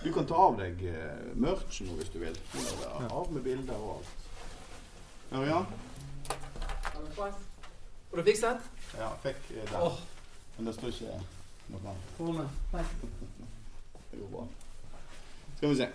[0.04, 2.38] Du kan ta av deg uh, merchen nå hvis du vil.
[2.54, 4.16] Du Av med bilder og alt.
[5.32, 5.66] Ørjan?
[8.12, 8.58] Har du fikset?
[8.98, 10.00] Ja, fikk eh, der.
[10.58, 11.20] Men det står ikke
[11.72, 12.10] noe annet.
[14.12, 14.48] Det går bra.
[15.58, 15.88] Skal vi se.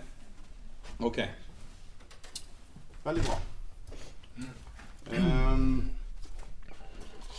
[0.99, 1.19] OK.
[3.03, 3.37] Veldig bra.
[5.11, 5.89] Ehm,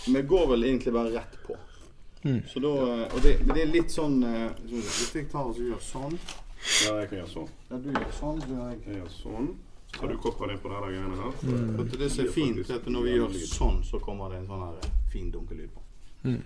[0.07, 1.57] vi går vel egentlig bare rett på.
[2.23, 2.43] Mm.
[2.49, 5.59] Så da, eh, og det, det er litt sånn eh, så Hvis jeg tar og
[5.63, 7.53] gjør sånn Ja, jeg kan gjøre sånn.
[7.69, 9.47] Ja, du gjør sånn, så gjør jeg Jeg gjør sånn.
[9.89, 11.37] Så tar du koppen din på denne greiene her.
[11.47, 11.93] Mm.
[11.95, 14.65] Det som er fint, er at når vi gjør sånn, så kommer det en sånn
[14.67, 15.85] her eh, fin dunkelyd på.
[16.27, 16.43] Mm.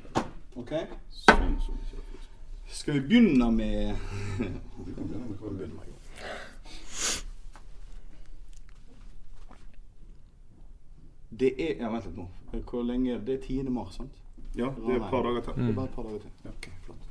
[0.63, 0.77] OK?
[1.25, 2.29] Sånn som er.
[2.73, 3.97] Skal vi begynne med
[4.39, 5.92] Vi kan begynne med hva.
[11.39, 12.29] Det er Ja, vent litt nå.
[12.69, 13.71] Hvor lenge Det er 10.
[13.71, 14.19] mars, sant?
[14.55, 15.55] Ja, det er et par dager til.
[15.57, 16.31] Det er bare et par dager til.
[16.51, 17.09] Ok, flott.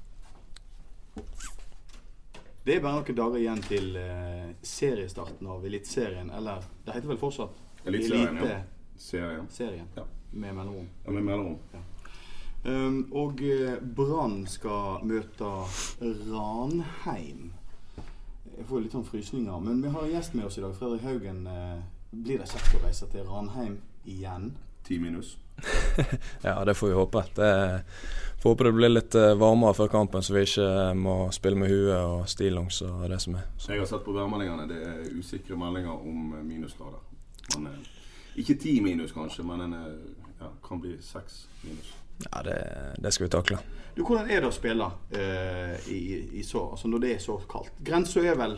[2.66, 7.18] Det er bare noen dager igjen til eh, seriestarten av Eliteserien, eller det heter vel
[7.18, 8.60] fortsatt Eliteserien, ja.
[9.50, 9.88] Serien.
[9.98, 10.04] Ja.
[10.32, 10.90] med mellomrom.
[11.06, 11.58] Ja, med mellomrom.
[12.64, 15.50] Um, og eh, Brann skal møte
[16.30, 17.50] Ranheim.
[18.58, 19.58] Jeg får litt sånn frysninger.
[19.66, 20.76] Men vi har en gjest med oss i dag.
[20.78, 21.48] Fredrik Haugen.
[21.50, 21.80] Eh,
[22.12, 24.52] blir det kjekt å reise til Ranheim igjen?
[24.88, 25.38] Ti minus.
[26.42, 27.24] Ja, det får vi håpe.
[27.36, 27.84] Det,
[28.42, 31.70] får håpe det blir litt eh, varmere før kampen, så vi ikke må spille med
[31.70, 33.46] huet og stillongs og det som er.
[33.58, 33.74] Så.
[33.74, 34.68] Jeg har sett på værmeldingene.
[34.72, 37.04] Det er usikre meldinger om eh, minusgrader.
[37.56, 37.92] Men, eh,
[38.42, 41.94] ikke ti minus, kanskje, men en, eh, ja, kan bli seks minus.
[42.32, 42.58] Ja, det,
[42.98, 43.62] det skal vi takle.
[43.96, 46.02] Du, Hvordan er det å spille eh, i,
[46.40, 47.74] i så, altså når det er så kaldt?
[47.84, 48.56] Grensa er vel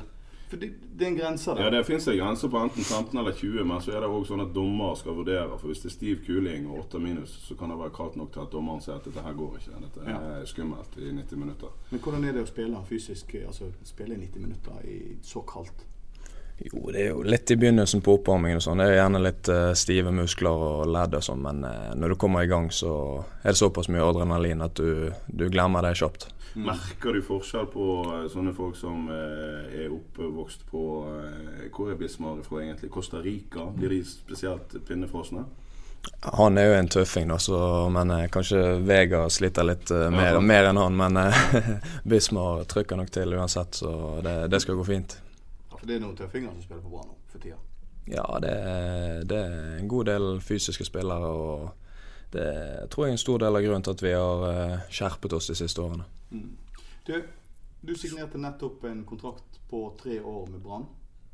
[0.54, 0.68] For det,
[1.00, 1.64] det er en grense der.
[1.66, 4.28] Ja, Det finnes en grense på enten 15 eller 20, men så er det også
[4.36, 5.56] sånn at dommer skal vurdere.
[5.58, 8.30] For hvis det er stiv kuling og 8 minus, så kan det være kaldt nok
[8.36, 9.80] til at dommeren sier at dette her går ikke.
[9.88, 10.18] Dette Ja.
[10.36, 11.74] er skummelt i 90 minutter.
[11.90, 13.34] Men hvordan er det å spille fysisk?
[13.48, 15.88] Altså spille i 90 minutter i så kaldt?
[16.64, 18.80] Jo, det er jo litt i begynnelsen på oppvarmingen og sånn.
[18.80, 22.14] Det er jo gjerne litt eh, stive muskler og ledd og sånn, men eh, når
[22.14, 22.94] du kommer i gang, så
[23.42, 26.30] er det såpass mye adrenalin at du, du glemmer det kjapt.
[26.54, 30.84] Merker du forskjell på eh, sånne folk som er oppvokst på
[31.74, 32.92] Hvor er Bismar fra egentlig?
[32.94, 33.68] Costa Rica?
[33.76, 35.44] Blir de spesielt pinnefrosne?
[36.20, 37.58] Han er jo en tøffing, da, så,
[37.92, 40.96] men eh, kanskje Vega sliter litt eh, mer, ja, mer enn han.
[40.96, 41.44] Men eh,
[42.10, 45.18] Bismar trykker nok til uansett, så det, det skal gå fint.
[45.84, 47.58] For det er noen tøffinger som spiller på Brann nå for tida.
[48.08, 51.70] Ja, det, er- det er en god del fysiske spillere, og
[52.32, 55.36] det tror jeg er en stor del av grunnen til at vi har eh, skjerpet
[55.38, 56.08] oss de siste årene.
[57.08, 57.14] Du,
[57.84, 60.88] du signerte nettopp en kontrakt på tre år med Brann.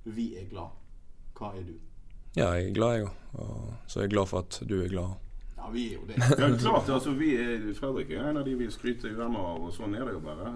[0.09, 0.73] Vi er glad.
[1.37, 1.75] Hva er du?
[2.37, 3.73] Ja, jeg er glad, jeg òg.
[3.89, 5.17] Så jeg er glad for at du er glad.
[5.59, 6.15] Ja, vi er jo det.
[6.39, 9.73] Ja, klart, altså vi er, Fredrik er en av de vi skryter glemmer av, og
[9.75, 10.53] sånn er det jo bare.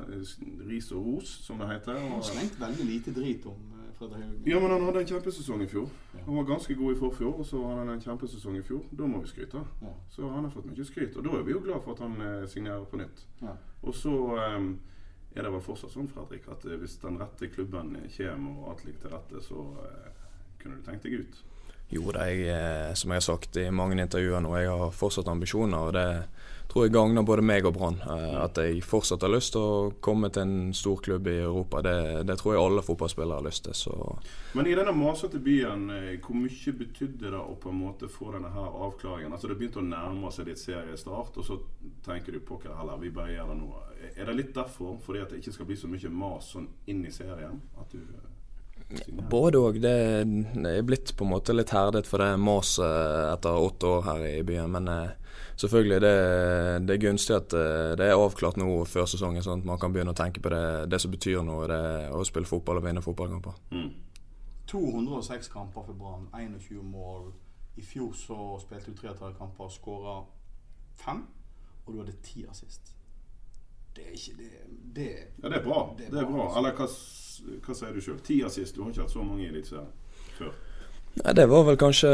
[0.69, 1.97] Ris og ros, som det heter.
[1.99, 3.72] Jeg har Og, slengt veldig lite drit om eh,
[4.03, 4.41] Fredrik Haugen?
[4.45, 5.89] Ja, men han hadde en kjempesesong i fjor.
[6.25, 8.81] Han var ganske god i forfjor, og så hadde han en kjempesesong i fjor.
[8.91, 9.61] Da må vi skryte.
[9.81, 9.93] Ja.
[10.09, 12.19] Så han har fått mye skryt, og da er vi jo glad for at han
[12.21, 13.23] eh, signerer på nytt.
[13.41, 13.55] Ja.
[13.81, 14.13] Og så
[14.57, 14.73] um,
[15.35, 18.85] er det vel fortsatt sånn, Fredrik, at eh, hvis den rette klubben kommer og alt
[18.85, 20.29] ligger til rette, så uh,
[20.61, 21.43] kunne du tenkt deg ut.
[21.91, 25.27] Jo da, jeg, eh, som jeg har sagt i mange intervjuer nå, jeg har fortsatt
[25.27, 25.77] ambisjoner.
[25.77, 26.07] og det
[26.73, 27.99] tror jeg gagner både meg og Brann.
[28.01, 31.81] eh, At jeg fortsatt har lyst til å komme til en stor klubb i Europa.
[31.85, 33.73] Det, det tror jeg alle fotballspillere har lyst til.
[33.73, 34.17] Så
[34.55, 38.31] Men i denne masete byen, eh, hvor mye betydde det å på en måte få
[38.33, 39.33] denne her avklaringen?
[39.33, 41.59] Altså Det begynte å nærme seg litt seriestart, og så
[42.03, 43.73] tenker du pokker heller, vi bare gjør det nå.
[44.17, 47.05] Er det litt derfor, fordi at det ikke skal bli så mye mas sånn inn
[47.05, 47.61] i serien?
[47.79, 47.99] At du?
[49.29, 49.81] Både òg.
[49.83, 49.93] Det,
[50.69, 52.85] er blitt på en måte litt herdet for det maset
[53.33, 54.71] etter åtte år her i byen.
[54.75, 56.13] Men eh, selvfølgelig, det,
[56.87, 59.93] det er gunstig at eh, det er avklart nå før sesongen, sånn at man kan
[59.95, 60.63] begynne å tenke på det,
[60.93, 61.67] det som betyr noe.
[61.71, 63.59] Det er å spille fotball og vinne fotballkamper.
[63.73, 63.91] Mm.
[64.71, 67.31] 206 kamper for Brann, 21 mål.
[67.75, 70.19] I fjor så spilte du 33 kamper skåra
[71.01, 71.23] fem,
[71.85, 72.93] og du hadde ti assist.
[73.93, 74.51] Det er ikke det,
[74.95, 75.07] det
[75.43, 75.81] Ja, det er bra.
[75.97, 76.45] Det Det er er bra, bra.
[76.47, 76.59] altså.
[76.61, 76.87] Eller hva,
[77.65, 78.19] hva sier du sjøl?
[78.23, 78.75] Ti assist?
[78.75, 79.89] Du har ikke hatt så mange i Eliteserien
[80.37, 80.53] før.
[81.13, 82.09] Nei, det var vel kanskje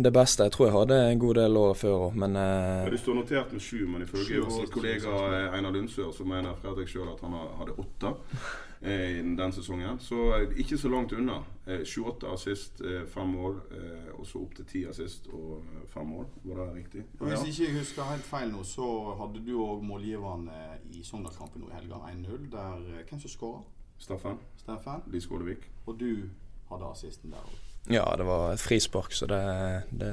[0.00, 0.46] det beste.
[0.46, 3.18] Jeg tror jeg hadde en god del år før òg, men eh, Ja, det står
[3.18, 7.20] notert med sju, men ifølge vår kollega eh, Einar Lundsør så mener Fredrik sjøl at
[7.20, 8.14] han hadde åtte
[8.88, 10.00] eh, i den sesongen.
[10.00, 11.42] Så eh, ikke så langt unna.
[11.66, 15.84] Eh, 28 assist, eh, fem mål, eh, og så opp til ti assist og eh,
[15.92, 16.24] fem mål.
[16.48, 17.04] Var det riktig?
[17.20, 18.88] Og Hvis ikke jeg husker helt feil nå, så
[19.20, 20.56] hadde du òg målgiverne
[20.88, 22.48] i i Sogndalskampen nå i helga, 1-0.
[22.56, 23.60] Der eh, Hvem som skåra?
[23.98, 25.06] Steffen Steffen.
[25.12, 25.70] Lis Skålevik.
[25.86, 26.28] Og du
[26.70, 27.62] hadde assisten der òg.
[27.92, 29.42] ja, det var et frispark, så det,
[29.90, 30.12] det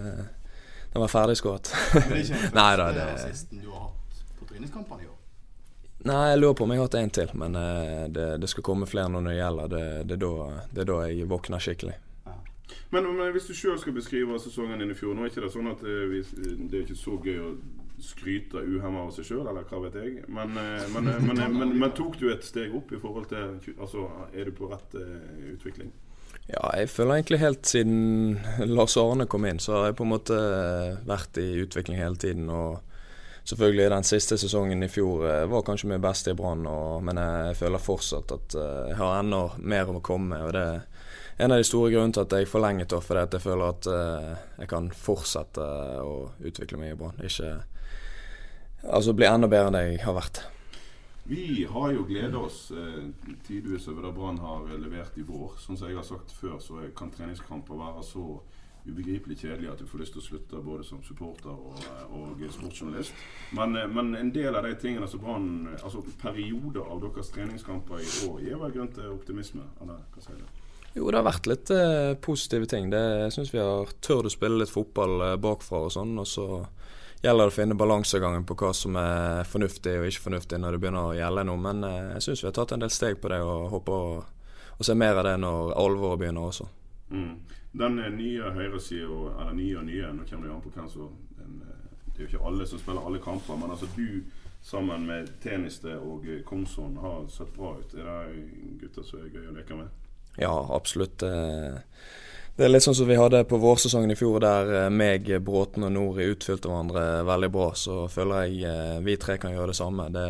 [0.94, 1.74] det var ferdigskåret.
[1.94, 5.02] Men det er ikke den Nei da, første det assisten du har hatt på treningskampene
[5.02, 5.20] i år.
[6.04, 8.66] Nei, jeg lurer på om jeg har hatt en til, men eh, det, det skal
[8.68, 9.72] komme flere når det gjelder.
[9.72, 11.96] Det, det, er da, det er da jeg våkner skikkelig.
[12.94, 15.50] Men, men hvis du sjøl skal beskrive sesongen din i fjor Nå er ikke det
[15.54, 16.14] sånn at eh,
[16.70, 17.50] det er ikke så gøy å
[18.04, 20.24] skryte uhemma av seg sjøl, eller hva vet jeg.
[20.28, 23.30] Men, eh, men, eh, men, eh, men, men tok du et steg opp i forhold
[23.32, 24.96] til Altså, er du på rett
[25.54, 25.92] utvikling?
[26.50, 30.12] Ja, jeg føler egentlig helt siden Lars Arne kom inn, så har jeg på en
[30.12, 30.40] måte
[31.08, 32.50] vært i utvikling hele tiden.
[32.50, 32.82] og
[33.48, 36.64] Selvfølgelig den siste sesongen i fjor var kanskje min beste i Brann,
[37.04, 40.46] men jeg føler fortsatt at jeg har enda mer å komme med.
[40.48, 43.36] og Det er en av de store grunnene til at jeg forlenget det, fordi at
[43.38, 43.92] jeg føler at
[44.60, 45.68] jeg kan fortsette
[46.04, 47.24] å utvikle meg i Brann.
[47.24, 47.60] Ikke
[48.84, 50.42] Altså bli enda bedre enn det jeg har vært.
[51.24, 53.06] Vi har jo gleda oss eh,
[53.48, 55.56] tidvis over det Brann har levert i vår.
[55.64, 58.26] Sånn som jeg har sagt før, så kan treningskamper være så
[58.84, 61.78] ubegripelig kjedelig at du får lyst til å slutte både som supporter og,
[62.12, 63.16] og sportsjournalist.
[63.56, 68.04] Men, eh, men en del av de tingene som Brann Altså perioder av deres treningskamper
[68.04, 69.64] i år gir vel grunn til optimisme?
[69.82, 70.62] Eller hva sier du?
[70.94, 72.92] Jo, det har vært litt eh, positive ting.
[72.92, 76.14] Det, jeg syns vi har tørt å spille litt fotball eh, bakfra og sånn.
[76.22, 76.48] Og så
[77.24, 80.84] gjelder det å finne balansegangen på hva som er fornuftig og ikke fornuftig når det
[80.84, 81.62] begynner å gjelde noe.
[81.64, 84.22] Men eh, jeg syns vi har tatt en del steg på det og håper å,
[84.78, 86.70] å se mer av det når alvoret begynner også.
[87.14, 87.36] Mm.
[87.74, 91.12] Den eh, nye høyresida, eller nye og nye, nå kommer det an på hvem som
[91.40, 94.24] eh, Det er jo ikke alle som spiller alle kamper, men altså du
[94.64, 97.96] sammen med Teniste og Komson har sett bra ut.
[98.00, 98.44] Er det
[98.80, 99.90] gutter som er gøy å leke med?
[100.40, 101.24] Ja, absolutt.
[101.24, 101.80] eh,
[102.54, 105.88] Det er litt sånn som vi hadde på vårsesongen i fjor, der eh, meg, Bråten
[105.88, 107.72] og Nori utfylte hverandre veldig bra.
[107.74, 110.06] Så føler jeg eh, vi tre kan gjøre det samme.
[110.14, 110.28] Det,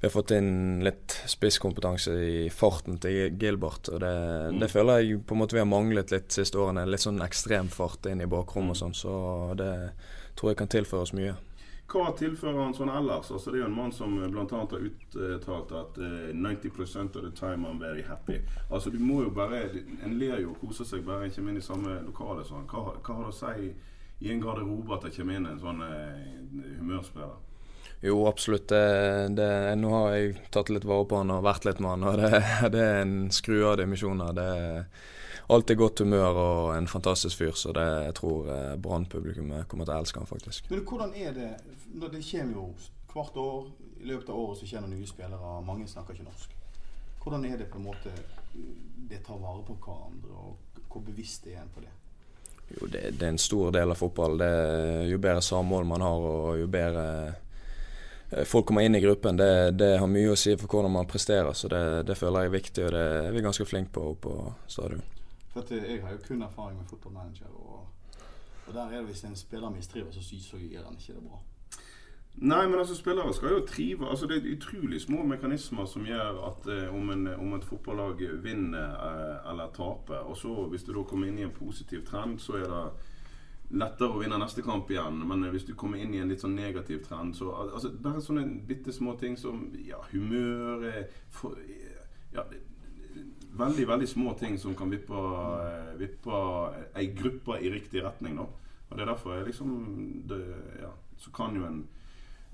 [0.00, 3.92] vi har fått inn litt spisskompetanse i farten til Gilbert.
[3.94, 4.16] og det,
[4.58, 6.82] det føler jeg på en måte vi har manglet litt siste årene.
[6.90, 8.98] Litt sånn ekstrem fart inn i bakrom og sånn.
[8.98, 9.14] Så
[9.54, 9.70] det
[10.34, 11.36] tror jeg kan tilføre oss mye.
[11.92, 13.28] Hva tilfører han sånn ellers?
[13.34, 14.44] Altså Det er jo en mann som bl.a.
[14.48, 14.84] har
[15.36, 18.40] uttalt at uh, 90% of the time I'm very happy.
[18.70, 19.66] Altså du må jo bare
[20.04, 22.46] En ler jo og koser seg bare en kommer inn i samme lokale.
[22.48, 22.64] Sånn.
[22.70, 23.72] Hva, hva har det å si
[24.22, 27.40] i en garderobe at det kommer inn en sånn uh, humørspiller?
[28.02, 28.68] Jo, absolutt.
[28.72, 28.82] Det,
[29.38, 32.22] det, nå har jeg tatt litt vare på han og vært litt med han, og
[32.22, 32.40] det,
[32.74, 34.32] det er en skru av dimensjoner.
[34.34, 34.48] Det
[35.52, 39.96] alltid godt humør og en fantastisk fyr, så det jeg tror eh, Brann-publikummet kommer til
[39.96, 40.68] å elske han faktisk.
[40.70, 41.52] Men hvordan er det
[41.92, 42.66] når Det kommer jo
[43.12, 43.70] hvert år.
[44.00, 45.56] I løpet av året så kommer nye spillere.
[45.66, 46.54] Mange snakker ikke norsk.
[47.22, 48.12] Hvordan er det på en måte
[49.08, 51.92] det tar vare på hverandre, og hvor bevisst er en på det?
[52.72, 54.36] Jo, det, det er en stor del av fotball.
[54.40, 54.50] Det,
[55.10, 57.06] jo bedre samhold man har, og jo bedre
[58.32, 61.10] eh, folk kommer inn i gruppen, det, det har mye å si for hvordan man
[61.10, 61.52] presterer.
[61.54, 64.36] Så det, det føler jeg er viktig, og det er vi ganske flinke på på
[64.66, 65.04] stadion.
[65.52, 67.88] For at Jeg har jo kun erfaring med fotballmanager, og,
[68.66, 71.40] og der er det hvis en spiller mistrives, så, så gjør han ikke det bra.
[72.34, 76.38] Nei, men altså spillere skal jo trive altså Det er utrolig små mekanismer som gjør
[76.48, 80.94] at eh, om, en, om et fotballag vinner eh, eller taper, og så hvis du
[80.96, 82.86] da kommer inn i en positiv trend, så er det
[83.82, 85.20] lettere å vinne neste kamp igjen.
[85.28, 88.20] Men hvis du kommer inn i en litt sånn negativ trend, så al- altså, Bare
[88.24, 91.60] sånne bitte små ting som ja, humør eh, for,
[92.32, 92.64] ja, det-
[93.52, 96.36] Veldig, veldig små ting som kan vippe, eh, vippe
[96.96, 98.36] ei gruppe i riktig retning.
[98.36, 98.42] da
[98.90, 100.40] Og det er derfor jeg liksom det,
[100.80, 100.88] ja,
[101.18, 101.88] Så kan jo en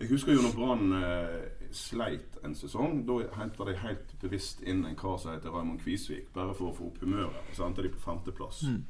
[0.00, 3.04] Jeg husker jo når Brann eh, sleit en sesong.
[3.06, 6.74] Da henta de helt bevisst inn en kar som heter Raymond Kvisvik, bare for å
[6.76, 7.34] få opp humøret.
[7.50, 8.62] Og så endte de på femteplass.
[8.62, 8.84] Mm.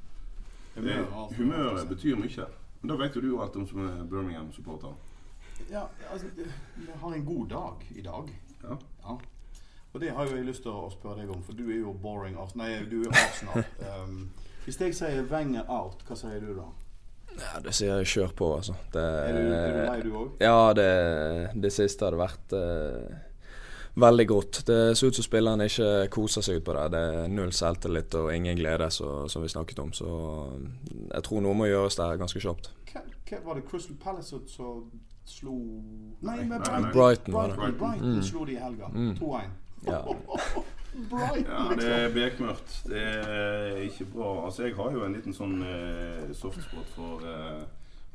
[0.75, 2.47] Det, Humøret har- humøret betyr mye.
[2.83, 4.95] Men da vet jo du alt om som er Birmingham-supporter.
[5.71, 8.29] Ja, altså, vi har en god dag i dag.
[8.63, 8.77] Ja.
[9.95, 11.95] Og det har jo jeg lyst til å spørre deg om, for du er jo
[12.03, 13.65] boring Nei, du er Arsenal.
[14.05, 14.19] um,
[14.65, 16.67] hvis jeg sier Wenger out, hva sier du da?
[17.39, 18.75] Ja, det sier jeg kjør på, altså.
[18.93, 20.37] Det, Er du, er du lei, du òg?
[20.43, 20.89] Ja, det,
[21.63, 23.17] det siste hadde vært uh,
[23.99, 24.61] veldig godt.
[24.69, 26.87] Det ser ut som spillerne ikke koser seg ut på det.
[26.95, 29.93] Det er null selvtillit og ingen glede, så, som vi snakket om.
[29.97, 30.09] Så
[31.15, 32.73] jeg tror noe må gjøres der ganske kjapt.
[32.93, 34.91] Hva, hva var det Crystal Palace som-
[35.29, 35.53] slo
[36.25, 36.93] Nei, med men Brighton.
[36.93, 37.35] Brighton.
[37.35, 37.57] Brighton.
[37.57, 38.23] Brighton, Brighton Mm.
[38.23, 38.87] slo de i helga.
[38.89, 39.15] Mm.
[39.19, 39.51] 2-1.
[39.87, 40.03] Ja.
[40.99, 42.81] Ja, det er bekmørkt.
[42.89, 44.45] Det er ikke bra.
[44.45, 47.61] Altså, jeg har jo en liten sånn eh, softspot for eh,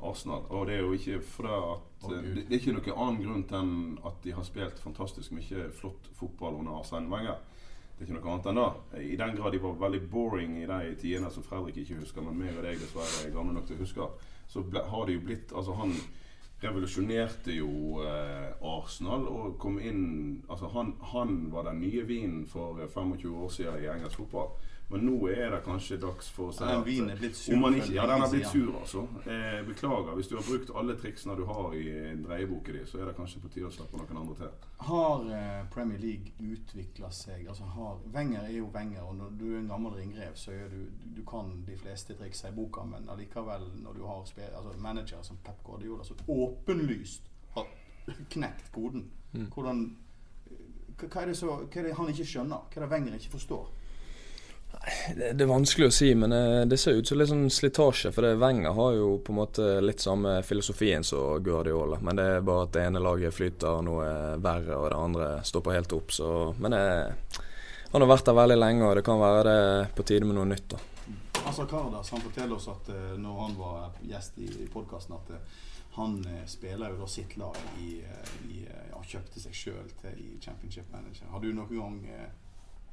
[0.03, 0.43] Arsenal.
[0.49, 3.45] Og det er jo ikke fordi at eh, det, det er ikke noen annen grunn
[3.47, 3.75] til enn
[4.09, 7.39] at de har spilt fantastisk mye flott fotball under Arsene Wenger.
[7.93, 9.05] Det er ikke noe annet enn det.
[9.13, 12.39] I den grad de var veldig boring i de tidene som Fredrik ikke husker, men
[12.41, 14.09] meg og deg dessverre er gamle nok til å huske,
[14.49, 15.93] så ble, har det jo blitt Altså, han
[16.63, 22.79] revolusjonerte jo eh, Arsenal og kom inn Altså, han, han var den nye vinen for
[22.81, 24.53] eh, 25 år siden i engelsk fotball.
[24.89, 27.57] Men nå er det kanskje dags for å si Den at, vinen er blitt sur
[27.57, 29.05] man ikke, Ja, den er blitt sur, altså.
[29.25, 30.11] Eh, beklager.
[30.17, 31.85] Hvis du har brukt alle triksene du har i
[32.21, 34.69] dreieboka di, så er det kanskje på tide å slappe noen andre til.
[34.89, 39.47] Har eh, Premier League utvikla seg altså har, Wenger er jo Wenger, og når du
[39.49, 42.85] er en gammel ringrev, så er du, du, du kan de fleste triksa i boka,
[42.85, 47.71] men allikevel, når du har altså, manager som Pep Guardiola, som åpenlyst har
[48.29, 49.47] knekt koden Mm.
[49.49, 49.79] Hvordan
[50.93, 52.67] hva, hva, er det så, hva er det han ikke skjønner?
[52.69, 53.71] Hva er det Wenger ikke forstår?
[55.15, 58.11] Det, det er vanskelig å si, men eh, det ser ut som litt sånn slitasje.
[58.11, 61.99] For det Wenger har jo på en måte litt samme filosofien som Guardiola.
[62.03, 64.07] Men det er bare at det ene laget flyter noe
[64.43, 66.11] verre, og det andre stopper helt opp.
[66.11, 66.27] Så,
[66.59, 66.83] men det,
[67.93, 70.51] han har vært der veldig lenge, og det kan være det på tide med noe
[70.51, 70.75] nytt.
[70.75, 70.81] da.
[71.43, 75.35] Altså Kardas han forteller oss at eh, når han var gjest i, i podkasten, at
[75.37, 75.57] eh,
[75.93, 76.17] han
[76.49, 77.99] spiller jo da sitt lag i,
[78.49, 81.29] i Ja, kjøpte seg sjøl til i Championship Manager.
[81.29, 81.99] Har du noen gang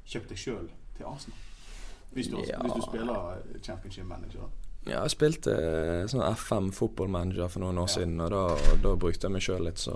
[0.05, 0.67] kjøpt deg sjøl
[0.99, 1.47] til Arsenal?
[2.13, 2.59] Hvis du, Ja.
[2.61, 4.49] hvis du spiller eh, Championship Manager.
[4.85, 7.93] Ja, jeg spilte eh, sånn FM fotballmanager for noen år Ja.
[7.99, 8.41] siden, og da,
[8.81, 9.93] da brukte jeg meg sjøl litt, så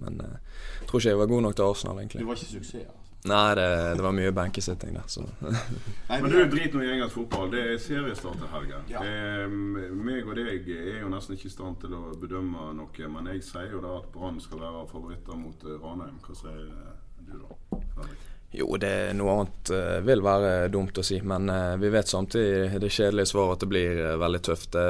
[0.00, 0.38] Men eh,
[0.80, 2.26] jeg tror ikke jeg var god nok til Arsenal, Du egentlig.
[2.26, 2.98] var ikke suksess, altså.
[3.24, 5.22] Nei, det, det var mye benkesitting der, så
[6.10, 7.52] Nei, Men du, drit nå i engelsk fotball.
[7.52, 8.82] Det er seriestart til helgen.
[8.90, 9.04] Ja.
[9.04, 9.46] Eh,
[9.94, 13.44] meg og deg er jo nesten ikke i stand til å bedømme noe, men jeg
[13.46, 16.18] sier jo da at Brann skal være favoritter mot eh, Ranheim.
[16.26, 16.98] Hva sier eh,
[17.28, 17.78] du da?
[17.94, 18.26] Fredrik?
[18.52, 22.10] Jo, det er noe annet eh, vil være dumt å si, men eh, vi vet
[22.10, 24.74] samtidig det kjedelige svaret at det blir eh, veldig tøft.
[24.76, 24.82] Det,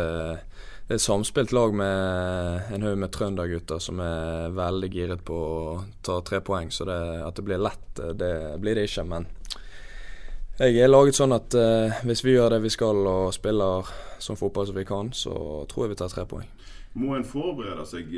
[0.89, 5.39] det er et samspilt lag med en haug med trøndergutter som er veldig giret på
[5.39, 5.61] å
[6.03, 9.07] ta tre poeng, så det, at det blir lett, det blir det ikke.
[9.07, 9.31] Men
[10.59, 11.55] jeg er laget sånn at
[12.03, 13.87] hvis vi gjør det vi skal og spiller
[14.23, 15.33] som fotball som vi kan, så
[15.71, 16.51] tror jeg vi tar tre poeng.
[16.99, 18.11] Må en forberede seg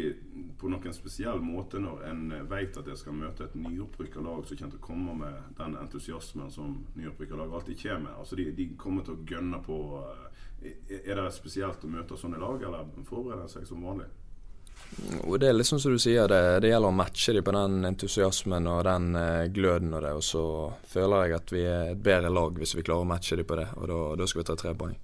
[0.65, 4.57] på noen spesiell måte når en vet at jeg skal møte et nyopprykka lag som
[4.57, 8.15] kommer til å komme med den entusiasmen som nyopprykka lag alltid kommer med?
[8.23, 12.41] Altså de, de kommer til å gønne på eh, Er det spesielt å møte sånne
[12.41, 14.09] lag, eller forbereder en seg som vanlig?
[15.27, 17.91] Og det er sånn som du sier, det, det gjelder å matche dem på den
[17.91, 20.17] entusiasmen og den eh, gløden og det.
[20.17, 20.47] Og så
[20.95, 23.61] føler jeg at vi er et bedre lag hvis vi klarer å matche dem på
[23.61, 24.97] det, og da, da skal vi ta tre poeng.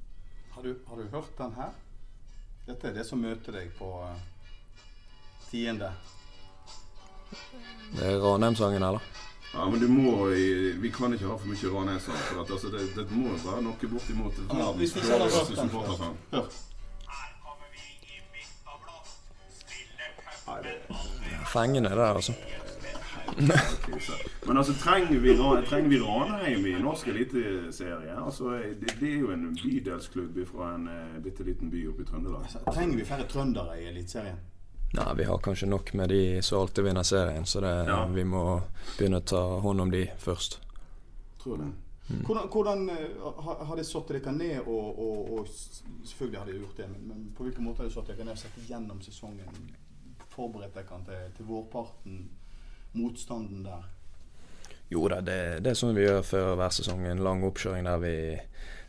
[0.56, 1.80] Har du, har du hørt den her?
[2.64, 4.28] Dette er det som møter deg på eh,
[5.50, 5.90] tiende.
[7.96, 9.00] Det er Ranheim-sangen, eller?
[9.54, 12.16] Ja, men du må i- Vi kan ikke ha for mye Ranheim-sang.
[12.16, 16.16] For at, altså, det, det må være noe bortimot verdens dårligste supportersang.
[21.52, 22.32] Fengende, det, altså.
[24.46, 25.36] Men altså, trenger vi,
[25.68, 28.24] trenger vi Ranheim i norsk eliteserie?
[28.24, 32.06] Altså, det, det er jo en bydelsklubb fra en uh, bitte liten by oppe i
[32.06, 32.42] Trøndelag.
[32.42, 34.36] Altså, trenger vi færre trøndere i Eliteserien?
[34.92, 38.06] Nei, vi har kanskje nok med de som alltid vinner serien, så det, Ja.
[38.06, 38.62] vi må
[38.98, 40.58] begynne å ta hånd om de først.
[41.42, 41.70] Tror det.
[42.26, 45.46] Hvordan, hvordan eh, har, de satt dere ned og, og, og
[46.04, 48.34] Selvfølgelig har de gjort det, men, men på hvilken måte har de satt dere ned
[48.34, 49.70] og sett gjennom sesongen
[50.34, 52.18] forberedt dere til, til vårparten?
[52.98, 53.86] Motstanden der?
[54.90, 57.04] Jo da, det, det er sånn vi gjør før hver sesong.
[57.06, 58.14] En lang oppkjøring der vi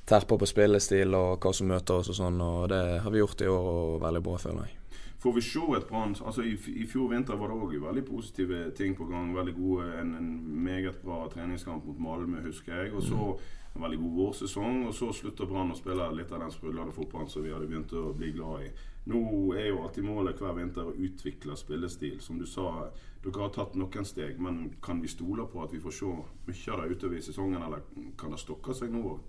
[0.09, 2.41] terper på spillestil og hva som møter oss og sånn.
[2.41, 4.80] Og det har vi gjort i år og veldig bra, føler jeg.
[5.21, 8.61] Får vi se et Brann altså i, I fjor vinter var det òg veldig positive
[8.77, 9.35] ting på gang.
[9.35, 10.29] Veldig gode, En, en
[10.63, 12.93] meget bra treningskamp mot Malmö, husker jeg.
[12.93, 13.27] Og så
[13.75, 14.87] en veldig god vårsesong.
[14.87, 17.93] Og så slutter Brann å spille litt av den sprudlende fotballen som vi hadde begynt
[17.93, 18.71] å bli glad i.
[19.11, 19.21] Nå
[19.57, 22.17] er jo alltid målet hver vinter å utvikle spillestil.
[22.21, 22.89] Som du sa,
[23.21, 26.09] dere har tatt noen steg, men kan vi stole på at vi får se
[26.49, 27.85] mye av det utover i sesongen, eller
[28.17, 29.21] kan det stokke seg nå òg?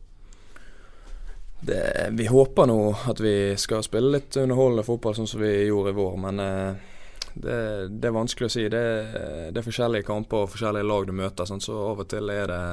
[1.66, 2.78] Det, vi håper nå
[3.10, 6.88] at vi skal spille litt underholdende fotball sånn som vi gjorde i vår, men eh,
[7.34, 7.58] det,
[7.88, 8.64] det, er vanskelig å si.
[8.72, 8.82] Det,
[9.52, 12.50] det, er forskjellige kamper og forskjellige lag du møter, sånn, så av og til er
[12.50, 12.64] det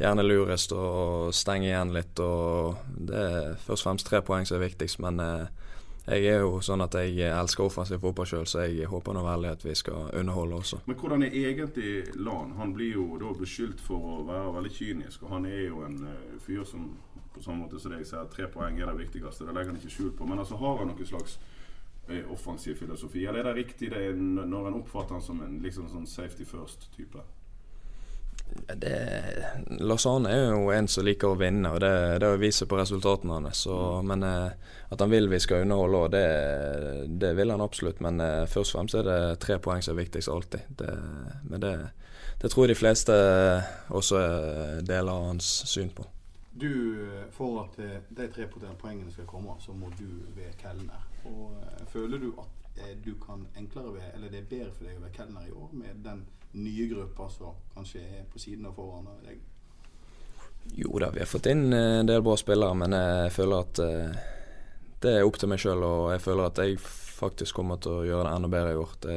[0.00, 0.88] gjerne lurest å
[1.32, 2.18] stenge igjen litt.
[2.18, 5.46] og Det er først og fremst tre poeng som er viktigst, men eh,
[6.06, 9.54] jeg er jo sånn at jeg elsker offensiv fotball sjøl, så jeg håper nå veldig
[9.54, 10.82] at vi skal underholde også.
[10.86, 12.52] Men hvordan er egentlig Lan?
[12.60, 15.98] Han blir jo da beskyldt for å være veldig kynisk, og han er jo en
[16.06, 16.92] uh, fyr som
[17.36, 19.46] på samme måte som deg sier tre poeng er det viktigste.
[19.46, 20.28] Det legger han ikke skjul på.
[20.28, 21.38] Men altså har han noen slags
[22.08, 23.26] eh, offensiv filosofi?
[23.26, 27.24] Eller er det riktig det når en oppfatter han som en liksom sånn safety first-type?
[29.80, 33.40] Lars Arne er jo en som liker å vinne, og det, det viser på resultatene
[33.40, 33.66] hans.
[34.06, 36.26] Men eh, at han vil vi skal underholde, òg, det,
[37.20, 38.00] det vil han absolutt.
[38.04, 40.68] Men eh, først og fremst er det tre poeng som er viktigst alltid.
[40.78, 40.92] Det,
[41.50, 41.76] men det,
[42.42, 43.16] det tror jeg de fleste
[43.94, 44.22] også
[44.86, 46.06] deler hans syn på.
[46.60, 48.46] Du, eh, For at eh, de tre
[48.80, 51.02] poengene skal komme, så må du være kelner.
[51.24, 52.52] Og uh, Føler du at
[53.04, 55.70] du kan enklere være, eller det er bedre for deg å være kelner i år
[55.72, 56.26] med den
[56.60, 59.38] nye gruppa som kanskje er på siden og foran deg?
[60.76, 63.80] Jo da, vi har fått inn en del bra spillere, men jeg føler at
[65.00, 65.86] det er opp til meg sjøl.
[65.88, 68.94] Og jeg føler at jeg faktisk kommer til å gjøre det enda bedre i år.
[69.06, 69.16] Det,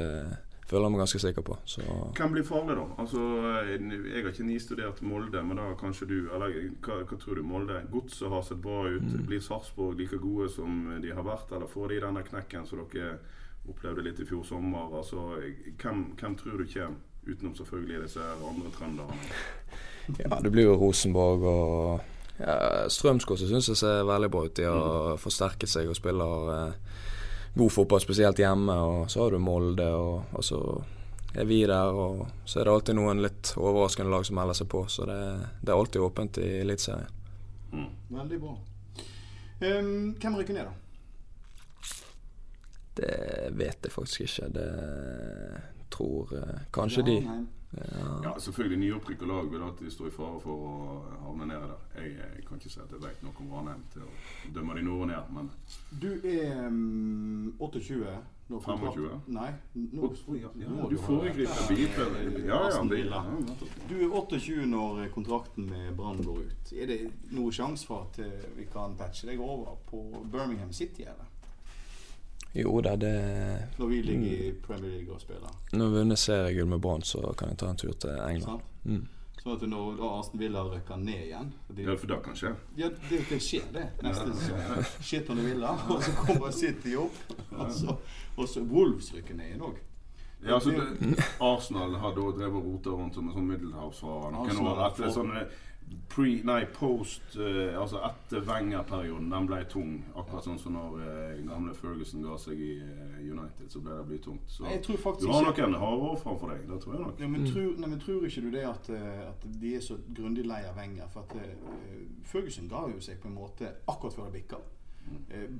[0.69, 1.57] føler jeg meg ganske sikker på.
[1.65, 1.81] Så.
[2.17, 2.85] Hvem blir farlig, da?
[3.01, 3.23] Altså,
[3.65, 6.53] jeg har ikke nistudert Molde, men da kanskje du Eller
[6.85, 7.43] hva, hva tror du?
[7.45, 7.81] Molde?
[7.91, 9.05] Godset har sett bra ut.
[9.05, 9.25] Mm.
[9.29, 13.17] Blir Sarpsborg like gode som de har vært, eller får de denne knekken som dere
[13.69, 14.93] opplevde litt i fjor sommer?
[15.01, 15.25] Altså,
[15.81, 17.05] hvem, hvem tror du kommer?
[17.29, 19.17] Utenom selvfølgelig disse andre trønderne.
[20.23, 21.99] ja, det blir jo Rosenborg og
[22.39, 22.55] ja,
[22.89, 24.55] Strømsgodset syns jeg ser veldig bra ut.
[24.57, 25.19] De har mm.
[25.21, 26.95] forsterket seg og spiller eh,
[27.53, 28.73] god fotball, spesielt hjemme.
[28.73, 30.59] Og så har du Molde, og, og, så
[31.33, 31.93] er vi der.
[31.93, 34.83] Og så er det alltid noen litt overraskende lag som melder seg på.
[34.91, 35.21] Så det,
[35.61, 37.15] det er alltid åpent i Eliteserien.
[37.71, 37.89] Mm.
[38.17, 38.55] Veldig bra.
[39.59, 40.73] Um, hvem rykker ned, da?
[42.99, 43.15] Det
[43.55, 44.49] vet jeg faktisk ikke.
[44.55, 44.69] Det
[45.93, 47.17] tror uh, kanskje ja, de.
[47.23, 47.39] Ja.
[48.23, 50.71] Ja, selvfølgelig Nyopprykka lag vil alltid stå i fare for å
[51.27, 51.85] havne nede der.
[52.01, 54.09] Jeg, jeg, kan ikke si at jeg vet noe om Ranheim til å
[54.55, 55.51] dømme de nord og ned, men
[56.01, 58.17] Du er um, 28?
[58.49, 59.19] 25?
[59.29, 59.51] Nei.
[59.93, 62.47] Nå, ja, ja, du foregriper bilkvelden.
[62.47, 63.23] Ja, ja,
[63.89, 66.71] Du er 28 når kontrakten med Brann går ut.
[66.73, 66.99] Er det
[67.29, 70.01] noen sjanse for at eh, vi kan patche deg over på
[70.31, 71.05] Birmingham City?
[71.05, 71.29] eller?
[72.53, 73.13] Jo da, det
[73.77, 75.53] Når vi ligger i Premier League og spiller?
[75.71, 78.61] Når vi vunnet seriegull med Brann, så kan jeg ta en tur til England.
[78.83, 79.03] Mm.
[79.39, 82.49] Sånn at når da Aston Villa rykker ned igjen de, Ja, for det kan skje?
[82.75, 83.85] Ja, det, det skjer, det.
[84.03, 84.81] Neste ja.
[84.99, 87.21] Shit under Villa, og så kommer City opp.
[87.55, 87.95] Og så,
[88.35, 89.77] og så Wolves rykker ned igjen òg.
[90.43, 94.61] Ja, altså, det, Arsenal har da drevet og rota rundt som en sånn middelhavsfarer noen
[94.63, 94.83] år.
[94.87, 95.41] Etter sånne
[96.09, 99.29] pre, nei, post uh, Altså etter Wenger-perioden.
[99.31, 99.95] Den ble tung.
[100.15, 104.05] Akkurat sånn som når uh, gamle Ferguson ga seg i uh, United, så ble det
[104.11, 104.45] blytungt.
[104.51, 106.63] Så jeg tror faktisk du har noen harde år framfor deg.
[106.69, 107.25] Det tror jeg nok.
[107.25, 107.51] Ja, men, mm.
[107.53, 108.91] tror, nei, men tror ikke du det at,
[109.29, 111.09] at de er så grundig lei av Wenger?
[111.13, 114.63] For at Ferguson ga jo seg på en måte akkurat før det bikka.
[115.09, 115.59] Mm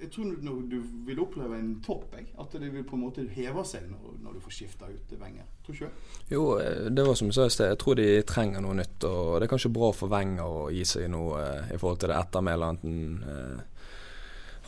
[0.00, 0.76] jeg tror du
[1.06, 2.14] vil oppleve en topp.
[2.16, 2.30] Jeg.
[2.40, 5.48] At det vil på en måte heve seg når, når du får skifta ut Wenger.
[5.66, 6.12] Tror ikke du?
[6.32, 7.72] Jo, eh, det var som jeg sa i sted.
[7.74, 9.04] Jeg tror de trenger noe nytt.
[9.04, 12.12] Og det er kanskje bra for Wenger å gi seg noe eh, i forhold til
[12.12, 13.66] det ettermælet eh,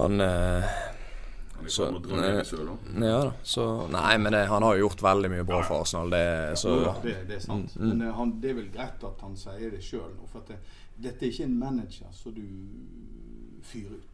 [0.01, 0.77] han eh,
[1.67, 2.01] så,
[3.01, 3.33] ja da.
[3.43, 6.11] Så, nei, men det, han har jo gjort veldig mye bra for Arsenal.
[6.11, 7.77] Det, så, ja, det, det er sant.
[7.77, 7.99] Mm, mm.
[7.99, 10.27] Men han, det er vel greit at han sier det sjøl nå.
[10.33, 10.59] For det,
[10.97, 12.43] dette er ikke en manager som du
[13.69, 14.12] fyrer ut.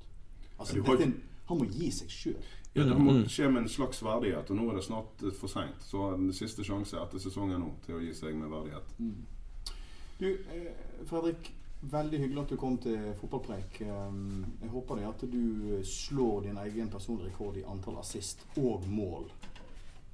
[0.58, 1.10] Altså, ja, dette,
[1.48, 2.54] han må gi seg sjøl.
[2.74, 3.28] Ja, det må mm.
[3.32, 4.50] skje med en slags verdighet.
[4.50, 5.82] Og nå er det snart for seint.
[5.82, 8.92] Så den siste sjanse etter sesongen nå til å gi seg med verdighet.
[8.98, 9.76] Mm.
[10.18, 10.74] Du, eh,
[11.06, 11.54] Fredrik.
[11.80, 13.76] Veldig hyggelig at du kom til fotballpreik.
[13.86, 18.88] Um, jeg håper det at du slår din egen personlige rekord i antall assist og
[18.90, 19.28] mål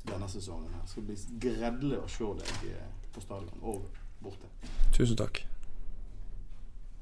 [0.04, 0.68] denne sesongen.
[0.74, 0.82] her.
[0.82, 3.86] Det skal bli gredelig å se deg eh, på stadion og
[4.20, 4.50] borte.
[4.92, 5.40] Tusen takk.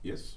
[0.07, 0.37] Yes.